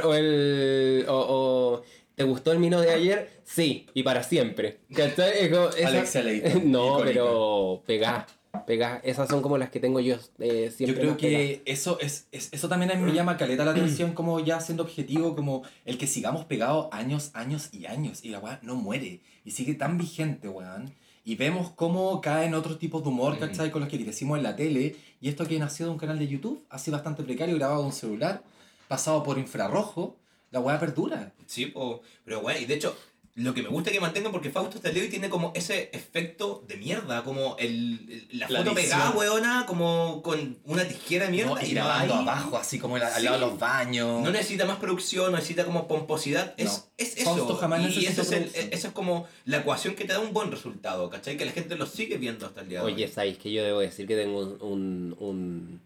[0.03, 1.05] O el.
[1.07, 1.83] O, o,
[2.15, 3.29] ¿Te gustó el mino de ayer?
[3.43, 4.79] Sí, y para siempre.
[4.93, 5.33] ¿Cachai?
[5.39, 7.05] Es como esa- Alexia Leighton, No, icónica.
[7.05, 8.27] pero pegá,
[8.65, 8.99] pegá.
[9.03, 10.99] Esas son como las que tengo yo eh, Yo siempre.
[10.99, 11.45] creo más pegadas.
[11.47, 14.59] que eso es, es- eso también a mí me llama caleta la atención como ya
[14.61, 18.75] siendo objetivo, como el que sigamos pegados años, años y años y la weá no
[18.75, 20.93] muere y sigue tan vigente, weón.
[21.23, 23.37] Y vemos cómo caen otros tipos de humor.
[23.37, 23.69] ¿cachai?
[23.69, 24.95] Con los que crecimos en la tele.
[25.19, 27.91] Y esto que nació de un canal de YouTube, así bastante precario, grabado de un
[27.93, 28.41] celular,
[28.87, 30.15] pasado por infrarrojo,
[30.51, 31.33] la weá perdura.
[31.45, 32.01] Sí, po.
[32.23, 32.95] pero bueno, y de hecho,
[33.37, 35.51] lo que me gusta que mantengan, porque Fausto hasta el día de hoy tiene como
[35.55, 40.83] ese efecto de mierda, como el, el- la La foto pegada, weona, como con una
[40.87, 41.51] tijera de mierda.
[41.53, 41.61] ¿no?
[41.61, 44.23] Y no grabando abajo, así como el- al lado de los baños.
[44.23, 46.55] No necesita más producción, no necesita como pomposidad.
[46.57, 46.83] Es, No.
[46.97, 47.55] es Fausto eso.
[47.57, 48.69] jamás y eso es, el- producción.
[48.73, 51.37] eso es como la ecuación que te da un buen resultado, ¿cachai?
[51.37, 53.11] Que la gente lo sigue viendo hasta el día de Oye, hoy.
[53.11, 55.81] ¿sabéis que yo debo decir que tengo un, un, un,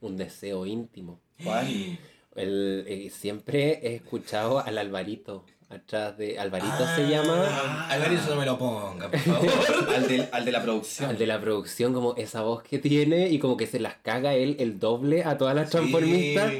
[0.00, 1.18] un deseo íntimo?
[1.42, 1.98] ¿Cuál?
[2.36, 6.38] El, eh, siempre he escuchado al Alvarito atrás de...
[6.38, 7.86] Alvarito Ah, se llama...
[7.88, 9.50] Alvarito, no me lo ponga, por favor.
[9.94, 11.10] al, del- al de la producción.
[11.10, 14.34] Al de la producción, como esa voz que tiene y como que se las caga
[14.34, 15.72] él el doble a todas las Sí.
[15.72, 16.52] transformistas.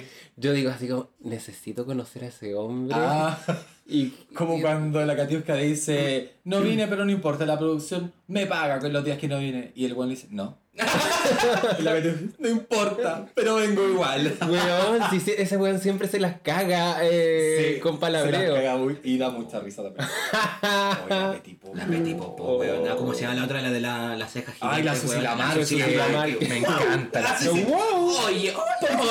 [0.43, 2.97] Yo digo así como, necesito conocer a ese hombre.
[2.99, 3.39] Ah.
[3.87, 8.79] Y, Como cuando la Katiuska dice, no vine pero no importa, la producción me paga
[8.81, 9.73] con los días que no vine.
[9.75, 10.59] Y el buen le dice, no.
[11.79, 14.35] y la Katiuska, no importa, pero vengo igual.
[14.49, 18.55] weón, si se- ese weón siempre se las caga eh, Sí, con se las palabreo.
[18.55, 20.09] caga muy- y da mucha risa también.
[20.09, 21.77] Oye, la Pop.
[21.77, 22.97] La Betty Popo, weona.
[22.97, 23.61] ¿Cómo se llama la otra?
[23.61, 24.77] La de la, la ceja gigante.
[24.77, 25.23] Ay, la Susi weona.
[25.31, 27.39] Lamar, La Susi que- Lamar, que- que Me encanta la.
[27.51, 28.17] Wow.
[28.27, 28.55] Oye,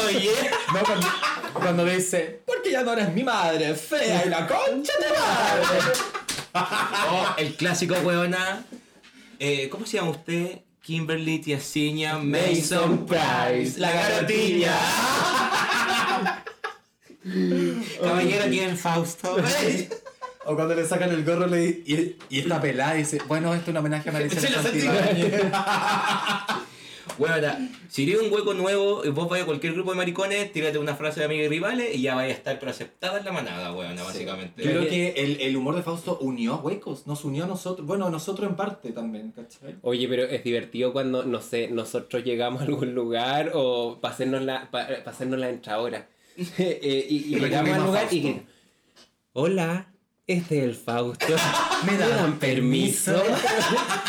[0.07, 0.29] oye.
[0.73, 1.07] No, cuando,
[1.53, 5.77] cuando dice, porque ya no eres mi madre, fea y la concha de madre.
[6.53, 8.63] Oh, el clásico, weona.
[9.39, 10.59] Eh, ¿Cómo se llama usted?
[10.81, 13.79] Kimberly Tiasiña Mason Price.
[13.79, 14.73] La garotiña.
[18.01, 18.77] Caballero, ¿quién?
[18.77, 19.37] Fausto.
[20.43, 23.67] O cuando le sacan el gorro le, y, y esta pelada dice, bueno, esto es
[23.69, 24.63] un homenaje a Maricela.
[24.63, 25.43] Santibáñez.
[27.21, 30.79] Weona, si eres un hueco nuevo, y vos vais a cualquier grupo de maricones, tírate
[30.79, 33.31] una frase de amigos y rivales y ya vais a estar pero aceptada en la
[33.31, 34.63] manada, weona, básicamente.
[34.63, 37.85] Yo creo que el, el humor de Fausto unió a huecos, nos unió a nosotros,
[37.85, 39.75] bueno, a nosotros en parte también, ¿cachai?
[39.83, 44.71] Oye, pero es divertido cuando, no sé, nosotros llegamos a algún lugar o hacernos la,
[44.71, 46.07] pa, la.
[46.57, 48.41] Eh, y, y llegamos al lugar y que,
[49.33, 49.91] hola,
[50.25, 51.25] este es el Fausto.
[51.85, 53.21] ¿Me dan permiso?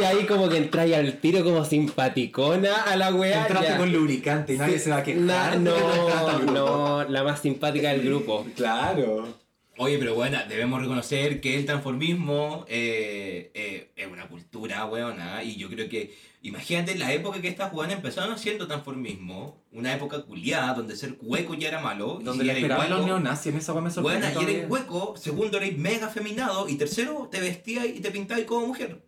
[0.00, 3.42] y ahí como que entráis al tiro como simpaticona a la weá.
[3.42, 3.78] Entraste ya.
[3.78, 5.58] con lubricante y nadie se va a Na- quejar.
[5.60, 8.46] no, no, la más simpática del grupo.
[8.56, 9.44] Claro.
[9.76, 15.56] Oye, pero bueno, debemos reconocer que el transformismo eh, eh, es una cultura, weona, y
[15.56, 20.74] yo creo que, imagínate la época que estas weonas empezaron haciendo transformismo, una época culiada,
[20.74, 23.58] donde ser hueco ya era malo, y Donde si le eres esperaban los neonazis, en
[23.58, 24.28] esa me sorprende.
[24.32, 28.44] Buena, y eres hueco, segundo eres mega afeminado, y tercero te vestías y te pintabas
[28.44, 29.02] como mujer.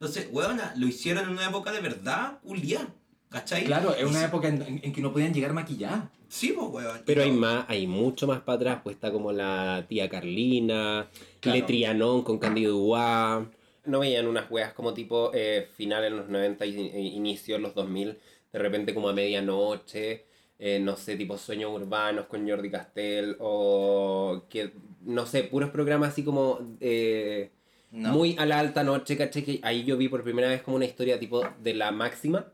[0.00, 2.88] Entonces, weona, lo hicieron en una época de verdad culiada,
[3.28, 3.64] ¿cachai?
[3.66, 6.04] Claro, es una época en, en- en que no podían llegar maquilladas.
[6.28, 7.02] Sí, pues, weón.
[7.04, 11.06] Pero hay más, hay mucho más para atrás, pues está como la tía Carlina,
[11.40, 11.58] Claro.
[11.58, 13.46] Le Trianon con Candido Duá.
[13.84, 17.62] No veían unas weas como tipo eh, final en los 90 y y inicio en
[17.62, 18.18] los 2000,
[18.52, 20.24] de repente como a medianoche,
[20.58, 26.10] eh, no sé, tipo Sueños Urbanos con Jordi Castell, o que, no sé, puros programas
[26.12, 27.50] así como eh,
[27.92, 28.12] No.
[28.12, 30.84] muy a la alta noche, caché que ahí yo vi por primera vez como una
[30.84, 32.46] historia tipo de la máxima.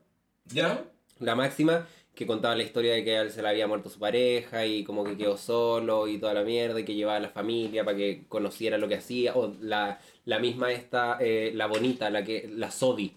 [0.47, 0.85] ¿Ya?
[1.19, 4.65] La máxima que contaba la historia de que él se le había muerto su pareja
[4.65, 7.85] y como que quedó solo y toda la mierda y que llevaba a la familia
[7.85, 9.35] para que conociera lo que hacía.
[9.35, 13.13] O la, la misma esta, eh, la bonita, la que la Sodi.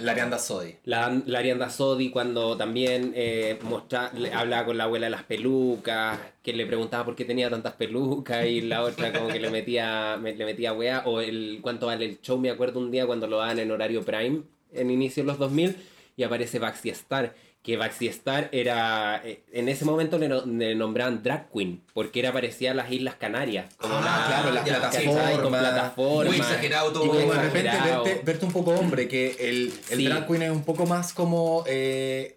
[0.00, 0.76] La Arianda Sodi.
[0.84, 5.24] La, la Arianda Sodi cuando también eh, mostra- le- hablaba con la abuela de las
[5.24, 9.50] pelucas, que le preguntaba por qué tenía tantas pelucas y la otra como que le
[9.50, 11.02] metía, me- le metía weá.
[11.04, 14.02] O el cuánto vale el show, me acuerdo un día cuando lo daban en horario
[14.04, 15.76] prime, en inicio de los 2000,
[16.16, 17.34] y aparece Baxi Star.
[17.62, 22.18] Que Baxi Star era, eh, en ese momento le, no- le nombraban drag queen, porque
[22.18, 23.72] era parecía a las Islas Canarias.
[23.76, 25.38] Como Ah, la- claro, las plataformas.
[25.38, 26.26] Con plataformas.
[26.32, 27.04] Muy exagerado todo.
[27.04, 30.04] Y como de repente verte, verte un poco hombre, que el, el Sí.
[30.06, 31.62] drag queen es un poco más como.
[31.68, 32.36] eh,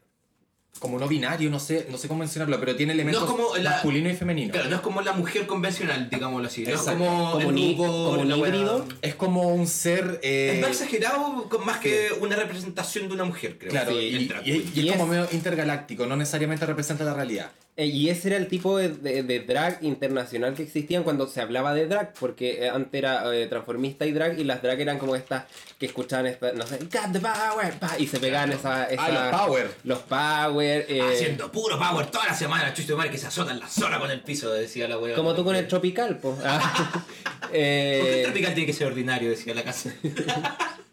[0.79, 3.55] como no binario, no sé, no sé cómo mencionarlo, pero tiene elementos No es como
[3.57, 4.51] la- masculino y femenino.
[4.51, 6.63] Claro, no es como la mujer convencional, digámoslo así.
[6.63, 8.85] No es como, Como el un como híbrido.
[9.01, 10.19] Es como un ser.
[10.21, 13.71] eh, Es más exagerado, con más que una representación de una mujer, creo.
[13.71, 17.51] Claro, Sí, y, es como medio intergaláctico, no necesariamente representa la realidad.
[17.77, 21.41] Eh, Y ese era el tipo de, de- de drag internacional que existían cuando se
[21.41, 24.97] hablaba de drag, porque eh, antes era eh, transformista y drag, y las drag eran
[24.97, 25.43] como estas
[25.77, 29.11] que escuchaban, esta, no sé, Got the power, pa, y se pegaban esa, esa- Ah,
[29.31, 29.71] los power.
[29.83, 30.85] Los power.
[30.87, 33.99] eh, Haciendo puro power toda la semana, chucho de madre que se azotan la zona
[33.99, 35.13] con el piso, decía la weá.
[35.15, 36.35] como tú con el tropical, pues.
[37.41, 39.29] ¿Por qué el tropical tiene que ser ordinario?
[39.29, 39.93] Decía la casa.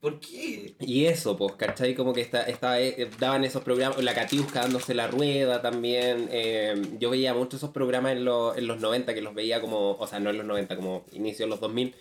[0.00, 0.76] ¿Por qué?
[0.78, 1.94] y eso, pues, ¿cachai?
[1.96, 6.28] Como que esta, esta, eh, daban esos programas, la Catiusca dándose la rueda también.
[6.30, 9.92] eh, yo veía mucho esos programas en, los en los 90, que los veía como,
[9.92, 11.96] o sea, no en los 90, como inicio de los 2000,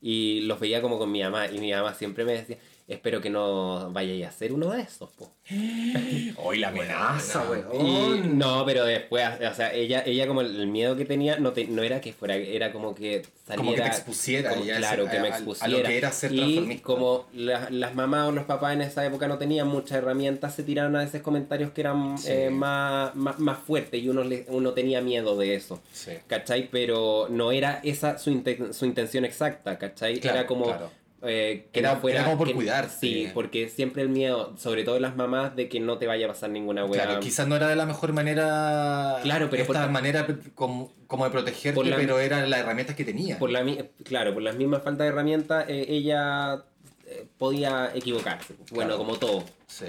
[0.00, 2.56] y los veía como con mi mamá, y mi mamá siempre me decía,
[2.88, 5.30] espero que no vayáis a hacer uno de esos, pues.
[6.36, 8.38] Hoy la amenaza, weón.
[8.38, 11.82] No, pero después, o sea, ella, ella como el miedo que tenía no, te- no
[11.82, 13.56] era que fuera, era como que saliera.
[13.56, 15.88] Como que te expusiera, como- claro, que me a- a lo expusiera.
[15.88, 19.38] que era ser y como la- las mamás o los papás en esa época no
[19.38, 22.28] tenían muchas herramientas, se tiraron a veces comentarios que eran Sí.
[22.30, 25.80] eh, más, más, más fuertes y uno, le- uno tenía miedo de eso.
[25.92, 26.12] Sí.
[26.26, 26.68] ¿Cachai?
[26.70, 30.18] Pero no era esa su, inten- su intención exacta, ¿cachai?
[30.20, 30.90] Claro, era como claro.
[31.24, 32.16] Eh, que Era- no fuera.
[32.18, 32.94] era como por que- cuidarte.
[33.00, 36.28] Sí, porque siempre el miedo, sobre todo las mamás, de que no te vaya a
[36.30, 37.04] pasar ninguna weá.
[37.04, 39.18] Claro, quizás no era de la mejor manera.
[39.22, 42.96] Claro, pero Esta por- manera como, como de protegerte, Por la- pero era las herramientas
[42.96, 43.38] que tenía.
[43.38, 43.64] por la
[44.04, 46.64] claro, por las mismas faltas de herramientas, eh, ella
[47.06, 48.54] eh, podía equivocarse.
[48.70, 48.98] Bueno, Claro.
[48.98, 49.44] como todo.
[49.66, 49.86] Sí.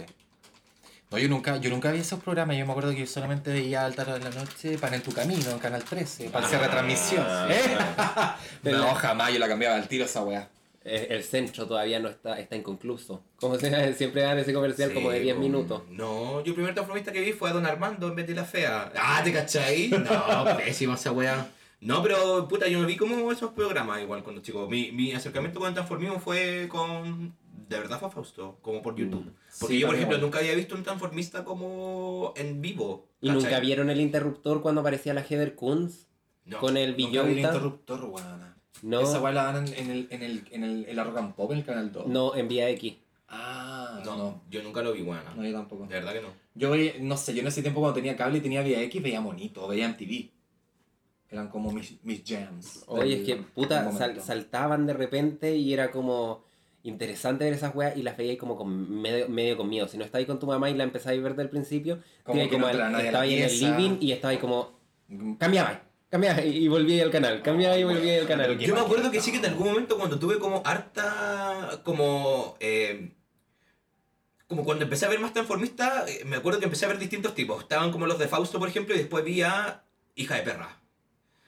[1.10, 2.58] No, yo nunca, yo nunca vi esos programas.
[2.58, 5.12] Yo me acuerdo que yo solamente veía Alta Hora de la Noche, Pan en tu
[5.14, 7.26] Camino, en Canal 13, para hacer Ah, retransmisión.
[7.52, 7.78] ¿Eh?
[8.64, 10.50] no, jamás yo la cambiaba al tiro esa weá.
[10.86, 13.24] Eh, el centro todavía no está, está inconcluso.
[13.38, 15.84] Como se, siempre dan ese comercial como de 10 Sí, minutos.
[15.90, 18.44] No, yo el primer transformista que vi fue a Don Armando en vez de la
[18.44, 18.92] fea.
[18.98, 19.90] Ah, ¿te cachai?
[19.90, 21.50] No, pésima esa weá.
[21.80, 24.68] No, pero puta, yo no vi como esos programas igual cuando chico.
[24.70, 27.34] Mi, mi acercamiento con el transformismo fue con.
[27.68, 29.32] De verdad fue Fausto, como por YouTube.
[29.60, 33.08] Porque Sí, yo, por ejemplo, nunca había visto un transformista como en vivo.
[33.22, 33.42] ¿Y ¿cachai?
[33.44, 36.08] nunca vieron el interruptor cuando aparecía la Heather Kunz?
[36.46, 36.60] No.
[36.60, 37.32] Con el vi el Billonta.
[37.40, 38.53] interruptor, weona.
[38.84, 41.52] No, Esa weá la dan en el, en el, en el, en Rock and Pop,
[41.52, 42.06] en el Canal 2.
[42.08, 42.96] no, en Vía X.
[43.30, 44.42] Ah, No, no.
[44.52, 45.24] yo nunca lo vi, bueno.
[45.36, 45.88] No, yo tampoco.
[45.88, 46.28] De verdad que no.
[46.54, 49.02] Yo veía, no sé, yo en ese tiempo cuando tenía cable y tenía Vía X
[49.02, 50.30] veía monito, veía MTV.
[51.32, 52.84] Eran como mis, mis jams.
[52.88, 56.44] Oye, del- es que del puta, sal- saltaban de repente y era como.
[56.84, 59.88] interesante ver esas weas y las veías como con medio, medio con miedo.
[59.88, 62.38] Si no estabas con tu mamá y la empezabas a ver desde el principio, Como
[62.40, 64.38] como, que no entraba nadie a la estaba ahí en el living y estaba ahí
[64.38, 64.74] como,
[65.40, 65.82] cambiaba,
[66.14, 68.60] cambiaba y volvía al canal, cambiaba y volvía al canal.
[68.60, 73.14] Yo me acuerdo que sí que en algún momento cuando tuve como harta, como, eh,
[74.46, 77.34] como cuando empecé a ver más transformista, eh, me acuerdo que empecé a ver distintos
[77.34, 77.64] tipos.
[77.64, 80.80] Estaban como los de Fausto, por ejemplo, y después vi a Hija de Perra.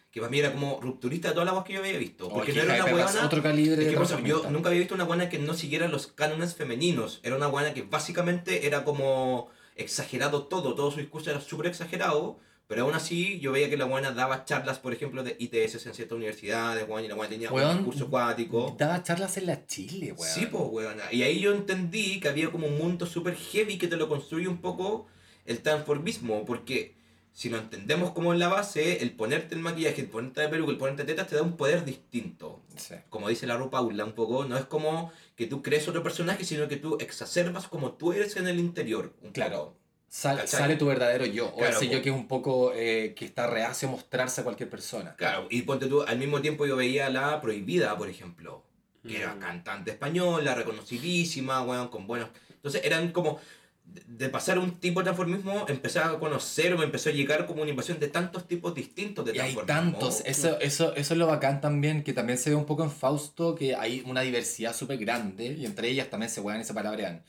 [0.10, 2.28] Que para mí era como rupturista de todas las cosas que yo había visto.
[2.30, 3.25] Porque Oye, no era Hija de una huevona...
[3.28, 5.88] otro calibre Es de que eso, yo nunca había visto una buena que no siguiera
[5.88, 7.19] los cánones femeninos.
[7.21, 12.39] Era una buena que básicamente era como exagerado todo, todo su discurso era súper exagerado,
[12.67, 15.93] pero aún así yo veía que la buena daba charlas, por ejemplo, de ITS en
[15.93, 18.75] ciertas universidades, weón, y la buena tenía Weón, un discurso acuático.
[18.78, 20.34] Daba charlas en la Chile, weón.
[20.34, 20.97] Sí, pues, weón.
[21.12, 24.47] Y ahí yo entendí que había como un mundo súper heavy que te lo construye
[24.47, 25.08] un poco
[25.45, 26.95] el transformismo, porque
[27.32, 30.71] si lo entendemos como en la base, el ponerte el maquillaje, el ponerte de peluca,
[30.71, 32.95] el ponerte tetas te da un poder distinto Sí.
[33.10, 36.45] como dice la Ru Paula un poco, no es como que tú crees otro personaje,
[36.45, 39.13] sino que tú exacerbas como tú eres en el interior.
[39.21, 39.58] Un Claro.
[39.58, 39.84] poco.
[40.15, 43.25] Sal- sale tu verdadero yo, o Claro, ese yo que es un poco eh, que
[43.25, 45.13] está reacio a mostrarse a cualquier persona.
[45.17, 48.63] Claro, y ponte tú, al mismo tiempo yo veía la Prohibida, por ejemplo,
[49.06, 49.39] que era Mm.
[49.39, 52.30] cantante española, reconocidísima, weón, con buenos...
[52.49, 53.39] Entonces eran como,
[53.84, 57.62] de, pasar un tipo de transformismo, empecé a conocer o me empezó a llegar como
[57.63, 59.91] una invasión de tantos tipos distintos de Y hay transformismo.
[59.99, 62.89] tantos, eso, eso, eso es lo bacán también, que también se ve un poco en
[62.91, 66.73] Fausto, que hay una diversidad súper grande, y entre ellas también se juegan y se
[66.73, 67.21] palabrean.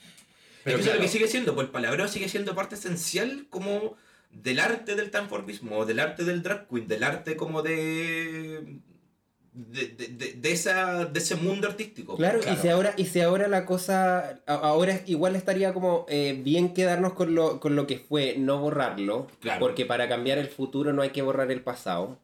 [0.67, 2.75] Pero Pero eso es lo que claro, sigue siendo, pues el palabreo sigue siendo parte
[2.75, 3.95] esencial como
[4.33, 8.81] del arte del transformismo, del arte del drag queen, del arte como de...
[9.59, 12.17] De, de, de, de esa, de ese mundo artístico.
[12.17, 12.59] Claro, Claro.
[12.59, 17.15] Y, si ahora, y si ahora la cosa, ahora igual estaría como eh, bien quedarnos
[17.15, 19.61] con lo, con lo que fue, no borrarlo, Claro.
[19.61, 22.19] porque para cambiar el futuro no hay que borrar el pasado,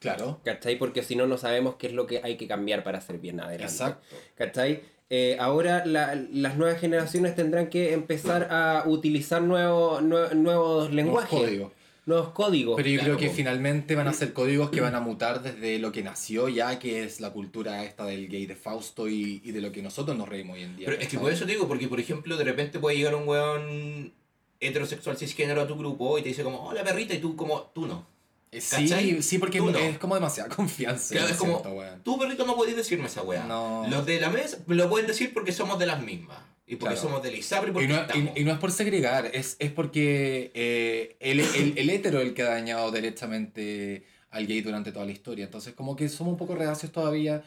[0.00, 0.76] claro, ¿cachai?
[0.76, 3.38] Porque si no, no sabemos qué es lo que hay que cambiar para hacer bien
[3.38, 3.72] adelante.
[3.72, 4.04] exacto.
[4.34, 4.82] ¿Cachai?
[5.12, 11.32] Eh, ahora la- las nuevas generaciones tendrán que empezar a utilizar nuevo- nue- nuevos lenguajes,
[11.32, 11.72] Nuevos códigos.
[12.06, 12.76] nuevos códigos.
[12.76, 15.80] Pero yo Claro, creo que finalmente van a ser códigos que van a mutar desde
[15.80, 19.50] lo que nació ya, que es la cultura esta del gay de Fausto y, y
[19.50, 20.86] de lo que nosotros nos reímos hoy en día.
[20.88, 23.26] Pero es que por eso te digo, porque por ejemplo, de repente puede llegar un
[23.26, 24.12] weón
[24.60, 27.86] heterosexual cisgénero a tu grupo y te dice como, hola perrita, y tú como, tú
[27.86, 28.06] no.
[28.52, 29.22] Sí, ¿cachai?
[29.22, 29.70] sí, porque no.
[29.70, 31.12] es como demasiada confianza.
[31.14, 32.02] Claro, yo es como, siento, weón.
[32.02, 33.44] tú perrito no podés decirme esa weá.
[33.44, 33.86] No.
[33.88, 36.38] Los de la mesa me lo pueden decir porque somos de las mismas.
[36.66, 37.08] Y porque Claro.
[37.08, 38.36] somos de Lisabri y no, estamos.
[38.36, 42.26] y- y no es por segregar, es, es porque eh, el, el, el hétero es
[42.28, 45.44] el que ha dañado derechamente al gay durante toda la historia.
[45.44, 47.42] Entonces, como que somos un poco reacios todavía.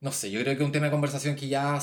[0.00, 1.78] No sé, yo creo que es un tema de conversación que ya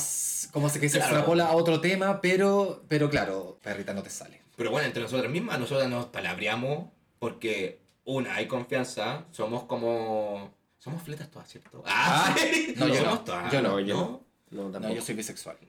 [0.51, 1.11] como se, que se Claro.
[1.13, 4.41] extrapola a otro tema, pero, pero claro, perrita no te sale.
[4.55, 6.87] Pero bueno, entre nosotras mismas, nosotras nos palabreamos
[7.19, 10.53] porque, una, hay confianza, somos como...
[10.79, 11.83] Somos fletas todas, ¿cierto?
[11.85, 12.73] Ah, sí.
[12.77, 13.19] no, yo somos no.
[13.21, 13.51] todas.
[13.51, 14.23] Yo no, yo no.
[14.51, 14.93] No, No, tampoco.
[14.95, 15.57] yo soy bisexual.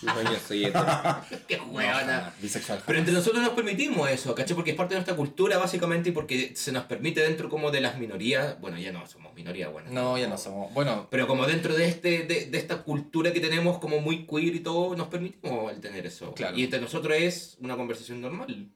[0.00, 0.86] No, yo soy hetero.
[1.48, 1.98] Qué No, huevona.
[2.20, 2.80] jamás, bisexual.
[2.86, 4.54] Pero entre nosotros nos permitimos eso, ¿cachai?
[4.54, 7.80] Porque es parte de nuestra cultura básicamente y porque se nos permite dentro como de
[7.80, 9.90] las minorías, bueno, ya no somos minorías, bueno.
[9.90, 10.72] No, ya no somos.
[10.72, 14.54] Bueno, Pero como dentro de este de, de esta cultura que tenemos como muy queer
[14.54, 16.32] y todo, nos permitimos el tener eso.
[16.32, 16.56] Claro.
[16.56, 18.68] Y entre nosotros es una conversación normal.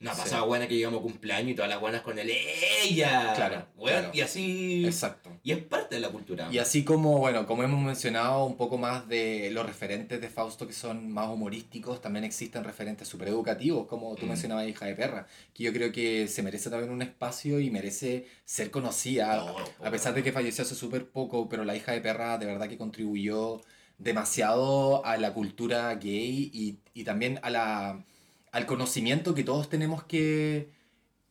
[0.00, 0.34] No ha Sí.
[0.46, 3.32] buena que llegamos a cumpleaños y todas las buenas con el ella.
[3.34, 4.10] Claro, claro.
[4.12, 4.84] Y así.
[4.84, 5.30] exacto.
[5.42, 6.48] Y es parte de la cultura.
[6.50, 10.66] Y así como, bueno, como hemos mencionado un poco más de los referentes de Fausto
[10.66, 14.28] que son más humorísticos, también existen referentes súper educativos, como tú Mm.
[14.30, 18.26] mencionabas, hija de perra, que yo creo que se merece también un espacio y merece
[18.44, 22.00] ser conocida, No, a pesar de que falleció hace súper poco, pero la hija de
[22.00, 23.60] perra de verdad que contribuyó
[23.96, 28.04] demasiado a la cultura gay y, y también a la,
[28.54, 30.68] al conocimiento que todos tenemos que,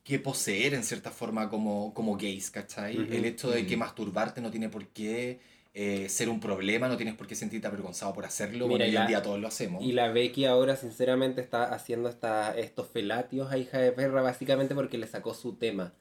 [0.02, 2.96] que poseer en cierta forma como, como gays, ¿cachai?
[2.96, 5.40] El hecho de que masturbarte no tiene por qué
[5.72, 9.02] eh, ser un problema, no tienes por qué sentirte avergonzado por hacerlo, Mira, porque hoy
[9.02, 9.82] en día todos lo hacemos.
[9.82, 14.74] Y la Becky ahora sinceramente está haciendo esta, estos felatios a hija de perra básicamente
[14.74, 15.94] porque le sacó su tema.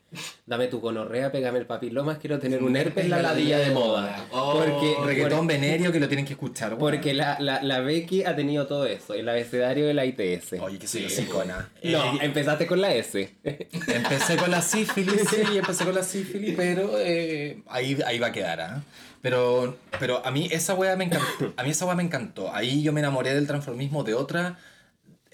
[0.45, 4.25] Dame tu gonorrea, pégame el papilomas, quiero tener un herpes la ladilla de moda.
[4.31, 6.77] Oh, Porque- Reggaetón venerio que lo tienen que escuchar.
[6.77, 10.53] Porque la, la, la Becky ha tenido todo eso, el abecedario de la ITS.
[10.61, 11.07] Oye, que soy Sí.
[11.07, 11.69] hocicona.
[11.83, 13.33] No, Eh, empezaste con la S.
[13.43, 18.31] Empecé con la sífilis, sí, empecé con la sífilis, pero eh, ahí, ahí va a
[18.31, 18.83] quedar, ¿ah?
[19.21, 21.53] Pero, pero a mí esa wea me encantó.
[21.55, 22.53] A mí esa wea me encantó.
[22.53, 24.59] Ahí yo me enamoré del transformismo de otra,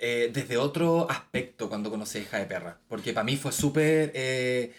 [0.01, 2.79] eh, desde otro aspecto cuando conocí a Hija de Perra.
[2.87, 4.73] Porque para mí fue súper eh,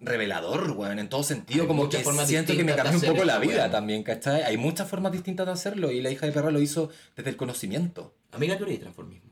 [0.00, 1.62] revelador, weón, en todo sentido.
[1.62, 4.42] Hay como que siento que me cambió un poco la vida también, ¿cachai?
[4.42, 7.36] Hay muchas formas distintas de hacerlo y la Hija de Perra lo hizo desde el
[7.36, 8.14] conocimiento.
[8.32, 9.30] Amiga, tú eres transformismo.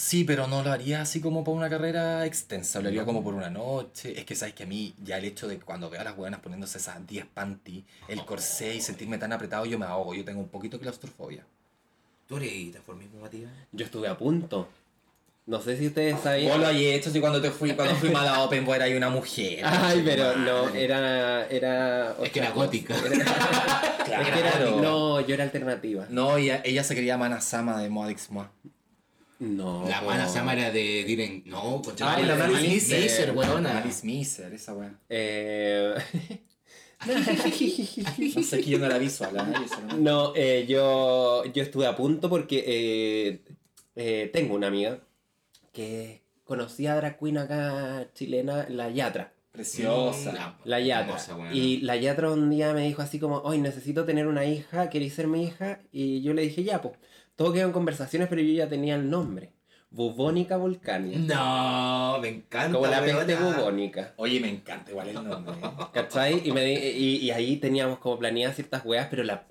[0.00, 3.34] Sí, pero no lo haría así como por una carrera extensa, lo haría como por
[3.34, 4.16] una noche.
[4.16, 6.38] Es que sabes que a mí ya el hecho de cuando veo a las hueonas
[6.38, 10.14] poniéndose esas 10 panty, el corsé y sentirme tan apretado, yo me ahogo.
[10.14, 11.44] Yo tengo un poquito de claustrofobia.
[12.28, 13.50] ¿Tú eres transformismo, Matías?
[13.72, 14.68] Yo estuve a punto.
[15.46, 16.50] No sé si ustedes sabían.
[16.50, 18.94] Vos lo hayas hecho si cuando te fui, cuando fuimos a la Open Boy era
[18.94, 19.60] una mujer.
[19.64, 20.40] Ay, pero Madre.
[20.42, 21.46] no, era.
[21.48, 22.94] era Es que era gótica.
[22.94, 23.14] Era-
[23.98, 24.80] es que era- Claro.
[24.82, 26.06] no, yo era alternativa.
[26.10, 28.50] No, ella, ella se quería Manasama de Moadix Moa.
[29.38, 29.88] No.
[29.88, 30.06] La po.
[30.06, 31.44] mana Samara de Diren.
[31.46, 32.14] No, concha.
[32.14, 33.72] Ay, la Malice Miser, Miser, weona.
[33.72, 34.92] Malice Miser, esa weá.
[35.08, 35.94] Eh,
[37.06, 39.34] No sé que yo no la visual.
[39.36, 43.40] Yo solo- no, eh, yo, yo estuve a punto porque eh,
[43.96, 44.98] eh, tengo una amiga
[45.72, 49.32] que conocía a drag queen acá chilena, la Yatra.
[49.52, 50.56] Preciosa.
[50.64, 51.16] La Yatra.
[51.32, 51.54] hermosa.
[51.54, 55.14] Y la Yatra un día me dijo así como, hoy necesito tener una hija, ¿queréis
[55.14, 55.80] ser mi hija?
[55.92, 56.94] Y yo le dije, ya, pues.
[57.36, 59.52] Todo quedó en conversaciones, pero yo ya tenía el nombre.
[59.90, 61.18] Bubónica Vulcania.
[61.18, 62.72] No, me encanta.
[62.72, 64.12] como la peste bubónica.
[64.16, 65.56] Oye, me encanta igual el nombre.
[65.92, 66.42] ¿Cachai?
[66.46, 69.46] Y, me y, y ahí teníamos como planeadas ciertas weas, pero la.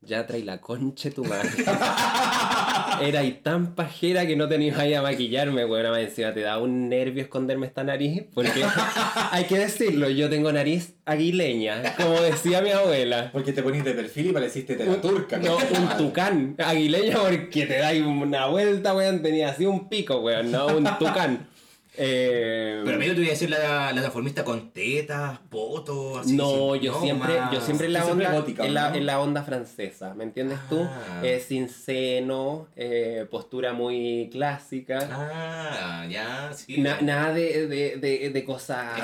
[0.00, 1.48] Ya trae la concha tu madre.
[3.02, 5.90] Era ahí tan pajera que no tenía ahí a maquillarme, weón.
[5.90, 8.24] Más encima te da un nervio esconderme esta nariz.
[8.34, 8.64] Porque
[9.30, 13.30] hay que decirlo, yo tengo nariz aguileña, como decía mi abuela.
[13.32, 15.38] Porque te ponís de perfil y pareciste de la turca.
[15.38, 16.56] No, un tucán.
[16.58, 19.22] Aguileña porque te da una vuelta, weón.
[19.22, 21.48] Tenía así un pico, weón, no un tucán.
[21.96, 26.34] Eh, Pero amigo, te voy a decir la, la transformista con tetas, potos, así.
[26.36, 28.96] no, yo no, siempre, yo siempre en la Tú siempre onda, gótica, en la, ¿no?
[28.96, 30.80] en la onda francesa, ¿me entiendes tú?
[30.82, 31.20] Ah.
[31.22, 35.08] Eh, sin seno, eh, postura muy clásica.
[35.10, 36.80] Ah, ya, sí.
[36.80, 39.00] Na- nada de, de, de, de cosas.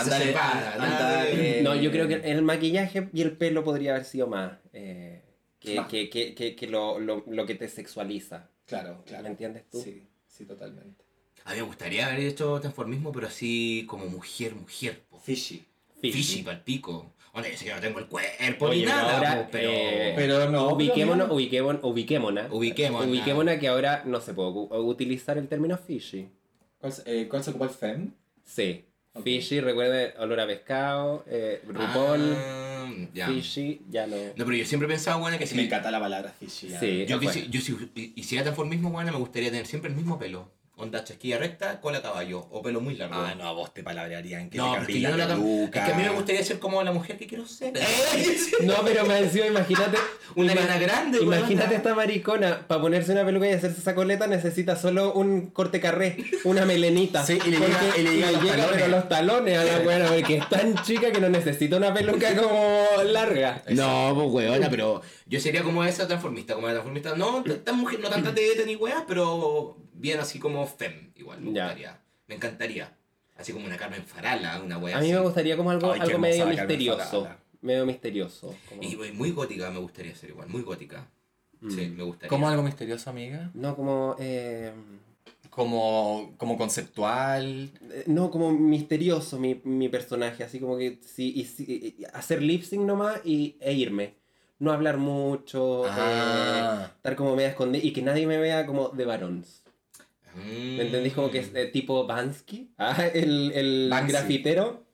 [1.62, 5.22] No, yo creo que el maquillaje y el pelo podría haber sido más eh,
[5.59, 8.49] que, que, que, que lo, lo, lo que te sexualiza.
[8.66, 9.24] Claro, claro.
[9.24, 9.80] ¿Me entiendes tú?
[9.80, 11.05] Sí, sí, totalmente.
[11.45, 15.01] A mí me gustaría haber hecho transformismo, pero así como mujer, mujer.
[15.11, 15.18] Po.
[15.18, 15.64] Fishy.
[16.01, 17.12] Fishy, pa'l pico.
[17.32, 19.70] Bueno, yo sé que no tengo el cuerpo Oye, ni nada, ahora, po, pero...
[19.70, 20.70] eh, Pero no.
[20.74, 22.49] ubiquémonos, ubiquémonos, ubiquémona.
[22.51, 23.07] Ubiquémona.
[23.07, 26.28] Ubiquémona que ahora no se puede utilizar el término fishy.
[26.78, 28.11] ¿Cuál, se- eh, ¿Cuál se ocupa el fem?
[28.45, 28.84] Sí.
[29.12, 29.22] Ok.
[29.24, 33.28] Fishy, recuerde olor a pescado, eh, RuPaul, Ah, ya.
[33.28, 34.16] fishy, ya no.
[34.16, 35.51] No, pero yo siempre he pensado, bueno, que si...
[35.55, 36.68] que me encanta la palabra fishy.
[36.80, 37.07] Sí.
[37.07, 37.30] Yo, Bueno.
[37.32, 40.51] quisi- yo si hiciera transformismo, bueno, me gustaría tener siempre el mismo pelo.
[40.81, 43.14] Onda chasquilla recta, cola caballo, o pelo muy largo.
[43.16, 45.16] Ah, no, a vos te palabrearían que No, te pero es que cambies yo no
[45.16, 45.78] la peluca.
[45.81, 47.74] Es que a mí me gustaría ser como la mujer que quiero ser.
[48.62, 49.99] No, pero me encima, imagínate.
[50.37, 54.76] Una nena grande, Imagínate esta maricona, para ponerse una peluca y hacerse esa coleta necesita
[54.76, 57.24] solo un corte carré, una melenita.
[57.26, 58.76] Sí, y le Porque- llega- y le llega los llega, talones.
[58.83, 62.35] pero los talones a la buena, porque es tan chica que no necesita una peluca
[62.41, 63.62] como larga.
[63.68, 68.01] No, pues weona, pero yo sería como esa transformista, como la transformista, no tan mujer,
[68.01, 71.65] no tanta teta ni weas, pero bien así como fem, igual, me Ya.
[71.65, 72.01] gustaría.
[72.27, 72.97] Me encantaría.
[73.37, 75.15] Así como una Carmen Farala, una wea A mí así.
[75.15, 77.29] me gustaría como algo, Ay, algo medio misterioso.
[77.63, 78.55] Medio misterioso.
[78.69, 81.07] como- Y muy gótica me gustaría ser igual, muy gótica.
[81.69, 81.97] Sí, Mm.
[81.97, 82.29] me gustaría.
[82.29, 83.51] ¿Cómo algo misterioso, amiga?
[83.55, 84.17] No, como.
[84.19, 84.73] eh,
[85.51, 87.71] Como, como conceptual.
[87.91, 90.45] eh, no, como misterioso mi, mi personaje.
[90.45, 94.15] Así como que sí, y, sí, y hacer lip sync nomás y, e irme.
[94.59, 95.87] No hablar mucho.
[95.87, 96.93] eh, Ah.
[96.97, 99.63] estar como media escondida y que nadie me vea como de varones.
[100.35, 100.76] Mm.
[100.76, 101.12] ¿Me entendís?
[101.12, 104.12] Como que es eh, tipo Bansky, ah, el, el Banksy.
[104.12, 104.87] grafitero.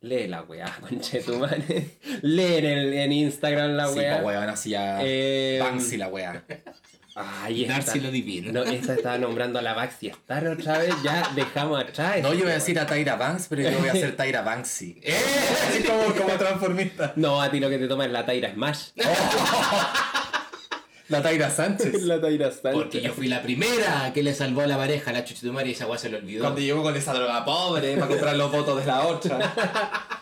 [0.00, 1.98] Lee la weá, conchetumare.
[2.22, 4.22] Lee en, el, en Instagram la sí, weá.
[4.22, 4.98] pues weón, así ya.
[5.02, 6.44] Eh, Banksy la wea.
[7.20, 8.52] Ay, esta, Darcy lo divino.
[8.52, 12.22] no, esta estaba nombrando a la Baxi Star otra vez, ya dejamos atrás.
[12.22, 15.00] No, yo voy a decir a Tyra Banks, pero yo voy a hacer Tyra Banksy.
[15.02, 15.16] ¡Eh!
[15.68, 17.14] Así como, como transformista.
[17.16, 18.90] No, a ti lo que te toma es la Taira Smash.
[21.08, 22.02] La Tyra Sánchez.
[22.02, 22.72] la Taira Sánchez.
[22.74, 25.86] Porque yo fui la primera que le salvó a la pareja, la chuchitumare, y esa
[25.86, 26.42] wea se le olvidó.
[26.42, 29.54] Cuando llegó con esa droga pobre para comprar los votos de la otra.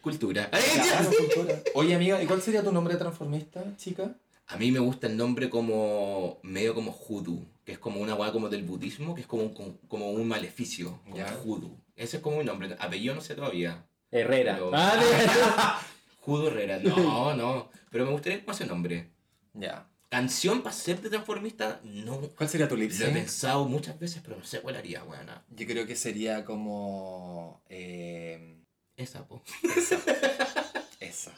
[0.00, 0.48] Cultura.
[0.50, 1.54] Claro, cultura.
[1.74, 4.14] Oye, amiga, ¿y cuál sería tu nombre transformista, chica?
[4.46, 8.32] A mí me gusta el nombre como medio como hoodoo, que es como una weá
[8.32, 11.76] como del budismo, que es como un, como un maleficio, como hoodoo.
[11.96, 12.74] Ese es como mi nombre.
[12.78, 13.84] Apellido no sé todavía.
[14.10, 14.54] Herrera.
[14.54, 15.80] Pero- Ah,
[16.24, 16.78] Hoodoo Herrera.
[16.78, 17.68] No, no.
[17.90, 19.10] Pero me gustaría como ese nombre.
[19.52, 19.86] Ya.
[20.10, 22.18] Canción para ser de transformista, no.
[22.36, 25.44] ¿Cuál sería tu lip Lo he pensado muchas veces, pero no sé cuál haría, weona.
[25.50, 27.62] Yo creo que sería como.
[27.68, 28.56] eh,
[28.96, 29.40] Esa, po.
[29.76, 29.96] esa.
[30.98, 31.32] esa.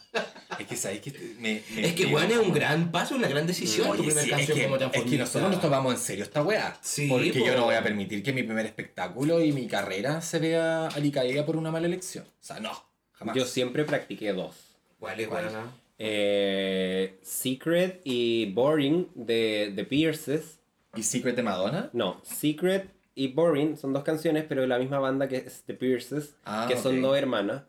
[0.59, 1.11] Es que sabéis que.
[1.39, 4.23] Me, me- Es que, weón, es un gran paso, una gran decisión tu Oye, primera
[4.23, 5.11] sí, es, canción que, como es transformista.
[5.17, 6.79] que nosotros nos tomamos en serio esta weá.
[6.81, 7.47] Sí, porque po.
[7.47, 11.45] yo no voy a permitir que mi primer espectáculo y mi carrera se vea alicaída
[11.45, 12.25] por una mala elección.
[12.25, 12.73] O sea, no.
[13.13, 13.37] Jamás.
[13.37, 14.57] Yo siempre practiqué dos.
[14.99, 15.45] ¿Cuál es, ¿Cuál?
[15.47, 15.73] weona?
[16.05, 20.59] Eh, Secret y Boring de The Pierces.
[20.97, 21.91] ¿Y Secret de Madonna?
[21.93, 25.75] No, Secret y Boring son dos canciones, pero de la misma banda que es The
[25.75, 27.63] Pierces, Ah, que son dos hermanas.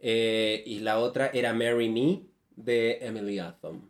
[0.00, 2.22] Eh, y la otra era Marry Me
[2.56, 3.82] de Emily Atham.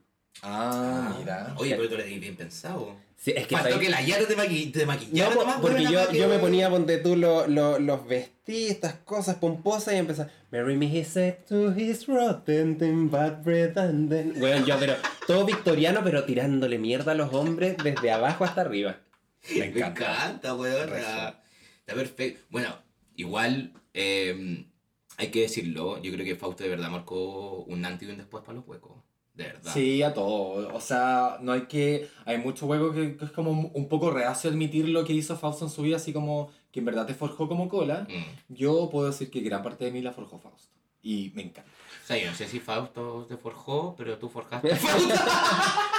[0.42, 1.54] Ah, mira.
[1.56, 2.96] Oye, pero tú lo tenías bien pensado.
[3.20, 6.12] Sí, es que Faltó que la Yara te, maqui te No, maquillara nomás, porque yo,
[6.12, 10.76] yo me ponía, ponte tú, lo- lo- los vestidos, estas cosas pomposas y empezaba, Marry
[10.76, 14.34] me, he said to his rotten, then bad breath and then...
[14.38, 14.94] Bueno, yo, pero
[15.26, 19.00] todo victoriano, pero tirándole mierda a los hombres desde abajo hasta arriba.
[19.50, 20.00] Me Me encanta.
[20.14, 20.88] encanta, weón.
[20.96, 21.42] Está
[21.80, 22.40] está perfecto.
[22.50, 22.76] Bueno,
[23.16, 24.64] igual eh,
[25.16, 26.00] hay que decirlo.
[26.02, 28.92] Yo creo que Fausto de verdad marcó un antes y un después para los huecos.
[29.39, 29.72] De verdad.
[29.72, 30.74] Sí, a todo.
[30.74, 32.09] O sea, no hay que.
[32.24, 35.64] Hay mucho juego que, que es como un poco reacio admitir lo que hizo Fausto
[35.64, 38.05] en su vida, así como que en verdad te forjó como cola.
[38.11, 38.55] Mm.
[38.55, 40.74] Yo puedo decir que gran parte de mí la forjó Fausto.
[41.03, 41.70] Y me encanta.
[42.03, 44.70] O sea, yo no sé si Fausto te forjó, pero tú forjaste.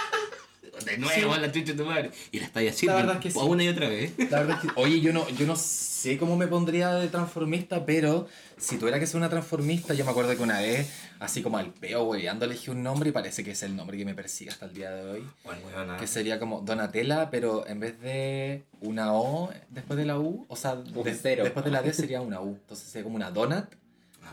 [0.86, 2.12] De nuevo, la chucha de tu madre.
[2.32, 3.40] Y la estáis así, La verdad es que sí.
[3.42, 4.14] una y otra vez.
[4.30, 7.86] La verdad es que, oye, yo no, yo no sé cómo me pondría de transformista,
[7.86, 8.28] pero
[8.58, 11.72] si tuviera que ser una transformista, yo me acuerdo que una vez, así como al
[11.74, 14.66] peo, weyando, elegí un nombre y parece que es el nombre que me persigue hasta
[14.66, 15.28] el día de hoy.
[15.44, 15.98] Bueno.
[15.98, 20.56] Que sería como Donatella, pero en vez de una O después de la U, o
[20.56, 21.44] sea, de- cero.
[21.44, 22.52] después de la D sería una U.
[22.62, 23.66] Entonces sería como una donut,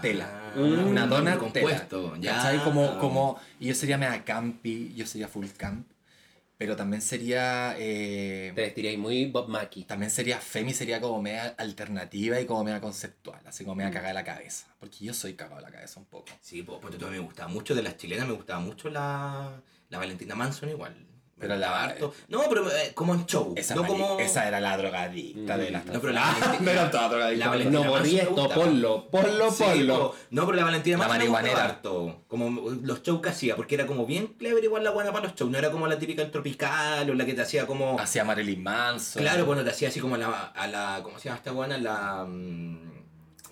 [0.03, 0.53] tela.
[0.55, 2.11] Ah, una donut compuesto.
[2.13, 2.19] tela.
[2.21, 2.35] Ya.
[2.37, 2.63] ¿Cachai?
[2.63, 5.87] Como, como, y yo sería mega campi, yo sería full camp,
[6.57, 7.75] pero también sería...
[7.79, 9.85] eh, Te vestirías muy Bob Mackie.
[9.85, 14.09] también sería Femi, sería como media alternativa y como media conceptual, así como media cagada
[14.09, 14.67] de la cabeza.
[14.79, 16.27] Porque yo soy cagado de la cabeza un poco.
[16.41, 19.99] Sí, pues, pues todo me gustaba mucho de las chilenas, me gustaba mucho la, la
[19.99, 20.97] Valentina Manson igual.
[21.39, 22.15] Pero la- harto.
[22.29, 23.53] No, pero eh, como en show.
[23.57, 24.19] Esa, no mari- como...
[24.21, 27.59] esa era la drogadicta de las No, pero la no eran todas drogadictas.
[27.59, 30.15] la No me esto, ponlo, ponlo, Sí, ponlo.
[30.31, 31.65] No, pero la Valentina La gustaba marihuanera.
[31.65, 32.25] harto.
[32.27, 35.35] Como los shows que hacía, porque era como bien clever igual la buena para los
[35.35, 35.51] shows.
[35.51, 38.01] No era como la típica del tropical o la que te hacía como...
[38.01, 39.21] Hacía Marilyn Manson.
[39.23, 41.77] Claro, bueno, te hacía así como la, a la ¿cómo se llama esta buena?
[41.77, 42.87] La, mm,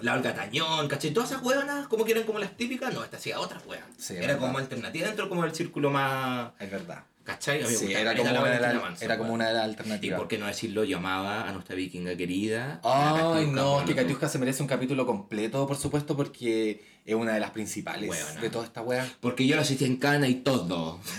[0.00, 1.10] la Olga Tañón, ¿cachai?
[1.12, 3.88] Todas esas hueonas como que eran como las típicas, no, esta hacía otras hueonas.
[3.98, 4.40] Sí, era verdad.
[4.40, 7.04] como alternativa dentro como del círculo más, Es verdad.
[7.24, 7.62] ¿Cachai?
[7.62, 9.40] A mí me Sí, gustaba era como, una la- Manson, era como weón.
[9.40, 10.18] una de las Y alternativas.
[10.18, 12.80] por qué no decirlo, yo amaba a nuestra vikinga querida.
[12.84, 13.94] Ay, no, es que.
[13.94, 18.50] Katiuska se merece un capítulo completo, por supuesto, porque es una de las principales de
[18.50, 19.06] toda esta wea.
[19.20, 21.00] Porque yo la asistí en Cana y todo.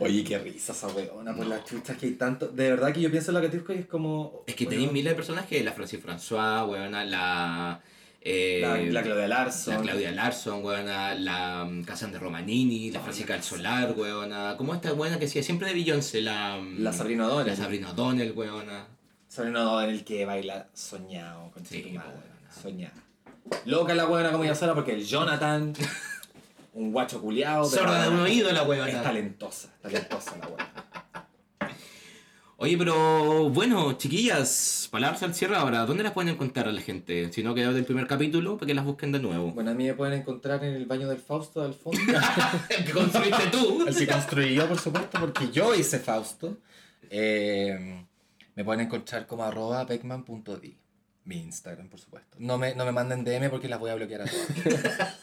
[0.00, 2.48] Oye, qué risa esa weona por las chuchas que hay tanto.
[2.48, 4.42] De verdad que yo pienso en la Katiuska y es como.
[4.46, 7.80] Es que tenéis miles de personajes, la Francis François, weona, la...
[8.20, 9.74] eh, La, la Claudia Larson.
[9.74, 14.54] La Claudia Larson, weona, la um, Cassandra Romanini, la Ay, Francisca del la Solar, weona.
[14.56, 16.20] ¿Cómo esta weona que hacía siempre de Beyoncé?
[16.20, 17.46] La, um, La Sabrina O'Donnell.
[17.48, 18.86] La Sabrina O'Donnell, weona.
[19.28, 22.10] Sabrina el que baila soñado con Sí, tu madre.
[22.62, 22.94] Soñado.
[23.66, 25.72] Loca la weona como ella sola porque el Jonathan,
[26.74, 27.68] un guacho culiao.
[27.70, 29.02] pero Sorda de un oído la Es weona.
[29.02, 30.84] talentosa, talentosa la weona.
[32.60, 35.86] Oye, pero bueno, chiquillas, palabras al cierre ahora.
[35.86, 37.32] ¿Dónde las pueden encontrar a la gente?
[37.32, 39.52] Si no quedó del primer capítulo, para que las busquen de nuevo.
[39.52, 42.00] Bueno, a mí me pueden encontrar en el baño del Fausto del fondo.
[42.84, 43.86] que construiste tú.
[43.86, 46.58] El que construí yo, por supuesto, porque yo hice Fausto.
[47.08, 48.04] Eh,
[48.56, 50.76] me pueden encontrar como arroba beckman.di.
[51.26, 52.38] Mi Instagram, por supuesto.
[52.40, 55.16] No me, no me manden DM porque las voy a bloquear a todas.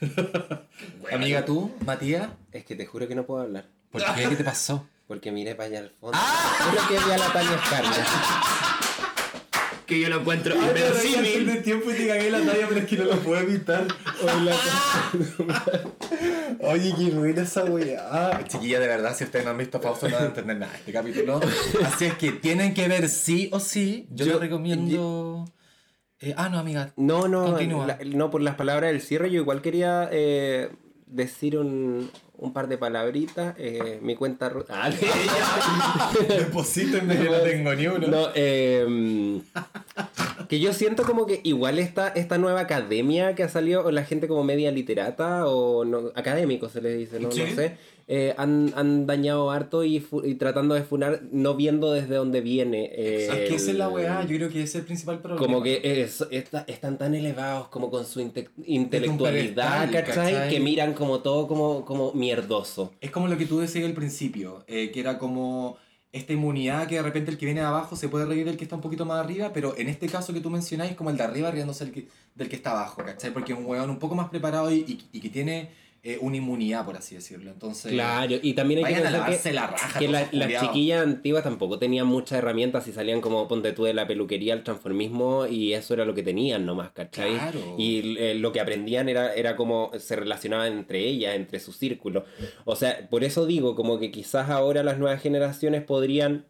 [1.12, 3.68] Amiga, tú, Matías, Es que te juro que no puedo hablar.
[3.92, 4.28] ¿por qué?
[4.28, 4.88] ¿Qué te pasó?
[5.10, 6.16] Porque miré para allá al fondo.
[6.70, 8.06] Creo que vi a la Tania Scarlett.
[9.86, 11.64] Que yo lo encuentro inverosímil.
[11.64, 13.88] tiempo y te cagué la talla, pero es que no lo puedo evitar.
[16.60, 18.40] Oye, qué buena esa weá.
[18.46, 20.78] Chiquilla, de verdad, si ustedes no han visto Fausto, no van a entender nada de
[20.78, 21.40] este capítulo.
[21.84, 24.06] Así es que tienen que ver sí o sí.
[24.12, 25.44] Yo, Yo- te recomiendo.
[26.20, 26.92] Eh, ah, no, amiga.
[26.96, 27.86] No, no, Continúa.
[27.88, 30.70] la- no, por las palabras del cierre, yo igual quería eh,
[31.06, 32.08] decir un,
[32.40, 33.54] un par de palabritas.
[33.58, 34.50] eh, mi cuenta.
[34.70, 34.90] Ah,
[36.28, 38.06] Deposítenme que no tengo ni uno.
[38.08, 39.40] No, eh,
[40.50, 44.04] que yo siento como que igual esta, esta nueva academia que ha salido, o la
[44.04, 47.42] gente como media literata, o no, académico se les dice, no, Sí.
[47.48, 47.76] no sé,
[48.08, 50.00] eh, han, han dañado harto y,
[50.36, 52.90] tratando de funar, no viendo desde dónde viene.
[52.92, 55.40] eh, Es que esa es la weá, yo creo que ese es el principal problema.
[55.40, 59.90] Como que es- está- están tan elevados como con su inte- intelectualidad.
[59.92, 60.48] ¿cachai?
[60.50, 62.92] Que miran como todo como, como mierdoso.
[63.00, 65.76] Es como lo que tú decías al principio, eh, que era como
[66.12, 68.64] esta inmunidad que de repente el que viene de abajo se puede reír del que
[68.64, 71.22] está un poquito más arriba, pero en este caso que tú mencionáis, como el de
[71.22, 73.32] arriba riéndose del que, del que está abajo, ¿cachai?
[73.32, 75.70] Porque es un weón un poco más preparado y- y que tiene
[76.02, 77.50] eh, una inmunidad, por así decirlo.
[77.50, 79.98] Entonces, Claro, y también hay que pensar que, la raja.
[79.98, 83.92] que la- las chiquillas antiguas tampoco tenían muchas herramientas y salían como ponte tú de
[83.92, 87.34] la peluquería al transformismo y eso era lo que tenían nomás, ¿cachai?
[87.34, 87.74] Claro.
[87.76, 92.24] Y eh, lo que aprendían era, era como se relacionaban entre ellas, entre su círculo.
[92.64, 96.46] O sea, por eso digo, como que quizás ahora las nuevas generaciones podrían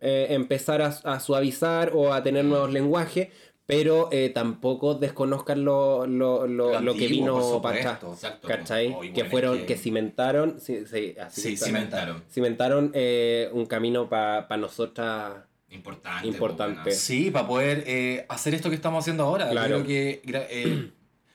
[0.00, 3.28] eh, empezar a, a suavizar o a tener nuevos lenguajes,
[3.66, 7.98] pero eh, tampoco desconozcan lo, lo, lo, Lo que vino para.
[8.46, 8.94] ¿Cachai?
[8.96, 9.66] Oh, y que fueron, que...
[9.66, 12.22] que- cimentaron, sí, sí, así Sí, Cimentaron.
[12.30, 15.44] cimentaron eh, un camino para nosotras.
[15.70, 16.28] Importante.
[16.28, 16.80] Importante.
[16.84, 19.48] pues, Sí, para poder eh, hacer esto que estamos haciendo ahora.
[19.50, 19.82] Claro.
[19.82, 20.92] Creo que gra- eh,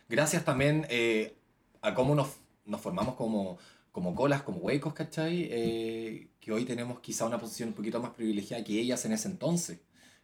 [0.07, 1.35] gracias también eh,
[1.81, 2.29] a cómo nos,
[2.65, 3.57] nos formamos como,
[3.91, 5.47] como colas, como huecos, ¿cachai?
[5.51, 9.27] Eh, que hoy tenemos quizá una posición un poquito más privilegiada que ellas en ese
[9.27, 9.79] entonces,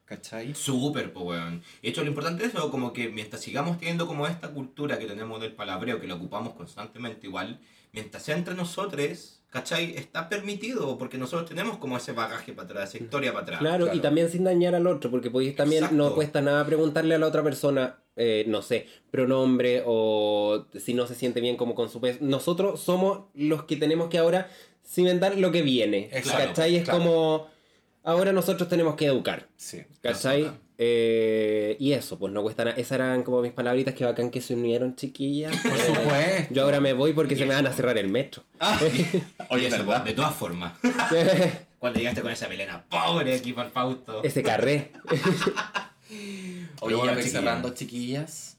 [0.06, 0.54] ¿cachai?
[0.54, 1.64] Súper, pues, weón.
[1.82, 5.06] Y hecho, lo importante es eso, como que mientras sigamos teniendo como esta cultura que
[5.06, 7.60] tenemos del palabreo, que la ocupamos constantemente igual,
[7.92, 9.96] mientras sea entre nosotros, ¿cachai?
[9.96, 13.60] Está permitido, porque nosotros tenemos como ese bagaje para atrás, esa historia para atrás.
[13.60, 13.98] Claro, claro.
[13.98, 16.16] y también sin dañar al otro, porque podéis también, no Exacto.
[16.16, 21.16] cuesta nada preguntarle a la otra persona, eh, no sé, pronombre o si no se
[21.16, 22.20] siente bien como con su peso.
[22.22, 24.50] Nosotros somos los que tenemos que ahora
[24.86, 26.10] cimentar lo que viene.
[26.12, 26.76] Exacto, ¿Cachai?
[26.76, 27.00] Es claro.
[27.00, 27.48] como,
[28.06, 29.48] ahora nosotros tenemos que educar.
[29.58, 29.82] Sí.
[30.02, 30.50] ¿Cachai?
[30.78, 32.78] Eh, y eso, pues no cuesta nada.
[32.78, 35.56] Esas eran como mis palabritas que bacán que se unieron, chiquillas.
[35.62, 36.54] Por Eh, supuesto.
[36.54, 38.44] Yo ahora me voy porque se me van a cerrar el metro.
[38.60, 40.74] Ah, Oye, Oye, eso, de todas formas.
[41.80, 44.24] Cuando llegaste con esa melena pobre aquí para el Fausto.
[44.24, 44.92] Ese carré.
[46.82, 48.58] Oye, ya cerrando, chiquillas.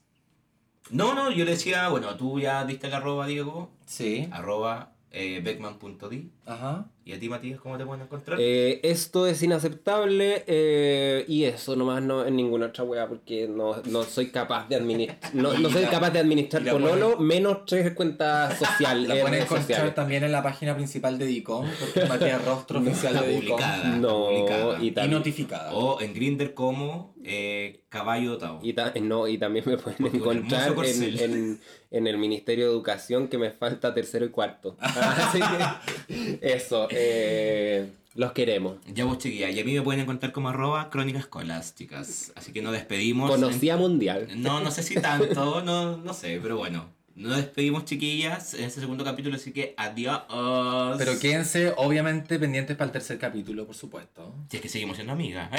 [0.89, 4.27] No, no, yo le decía, bueno, tú ya diste el arroba, Diego, Sí.
[4.31, 6.31] arroba eh, beckman.di.
[6.45, 6.85] Ajá.
[7.07, 8.37] ¿Y a ti, Matías, cómo te pueden encontrar?
[8.41, 13.77] Eh, esto es inaceptable eh, y eso nomás no en ninguna otra wea porque no,
[13.85, 17.93] no soy capaz de administrar no, no soy la- capaz de administrar Pololo menos tres
[17.93, 19.95] cuentas sociales La pueden encontrar sociales.
[19.95, 24.01] también en la página principal de DICOM, porque es Matías Rostro oficial de DICOM.
[24.01, 25.05] No, publicada.
[25.05, 25.73] y notificada.
[25.73, 28.59] O en Grinder como eh, Caballo Dotado.
[28.61, 32.71] y, ta- no, y también me pueden Porque encontrar en, en, en el Ministerio de
[32.71, 34.75] Educación que me falta tercero y cuarto.
[34.81, 38.77] Así que eso, eh, los queremos.
[38.93, 42.31] Ya vos chiquilla, y a mí me pueden encontrar como arroba crónicas escolásticas.
[42.35, 43.29] Así que nos despedimos.
[43.29, 44.27] Conocía Mundial.
[44.35, 46.97] No, no sé si tanto, no, no sé, pero bueno.
[47.17, 50.21] Nos despedimos chiquillas en este segundo capítulo, así que adiós.
[50.99, 54.35] Pero quédense, obviamente, pendientes para el tercer capítulo, por supuesto.
[54.51, 55.49] Si es que seguimos siendo amigas.
[55.51, 55.57] ¡Eh!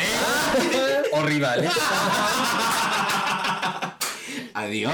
[1.13, 1.73] O rivales.
[4.55, 4.93] Adiós.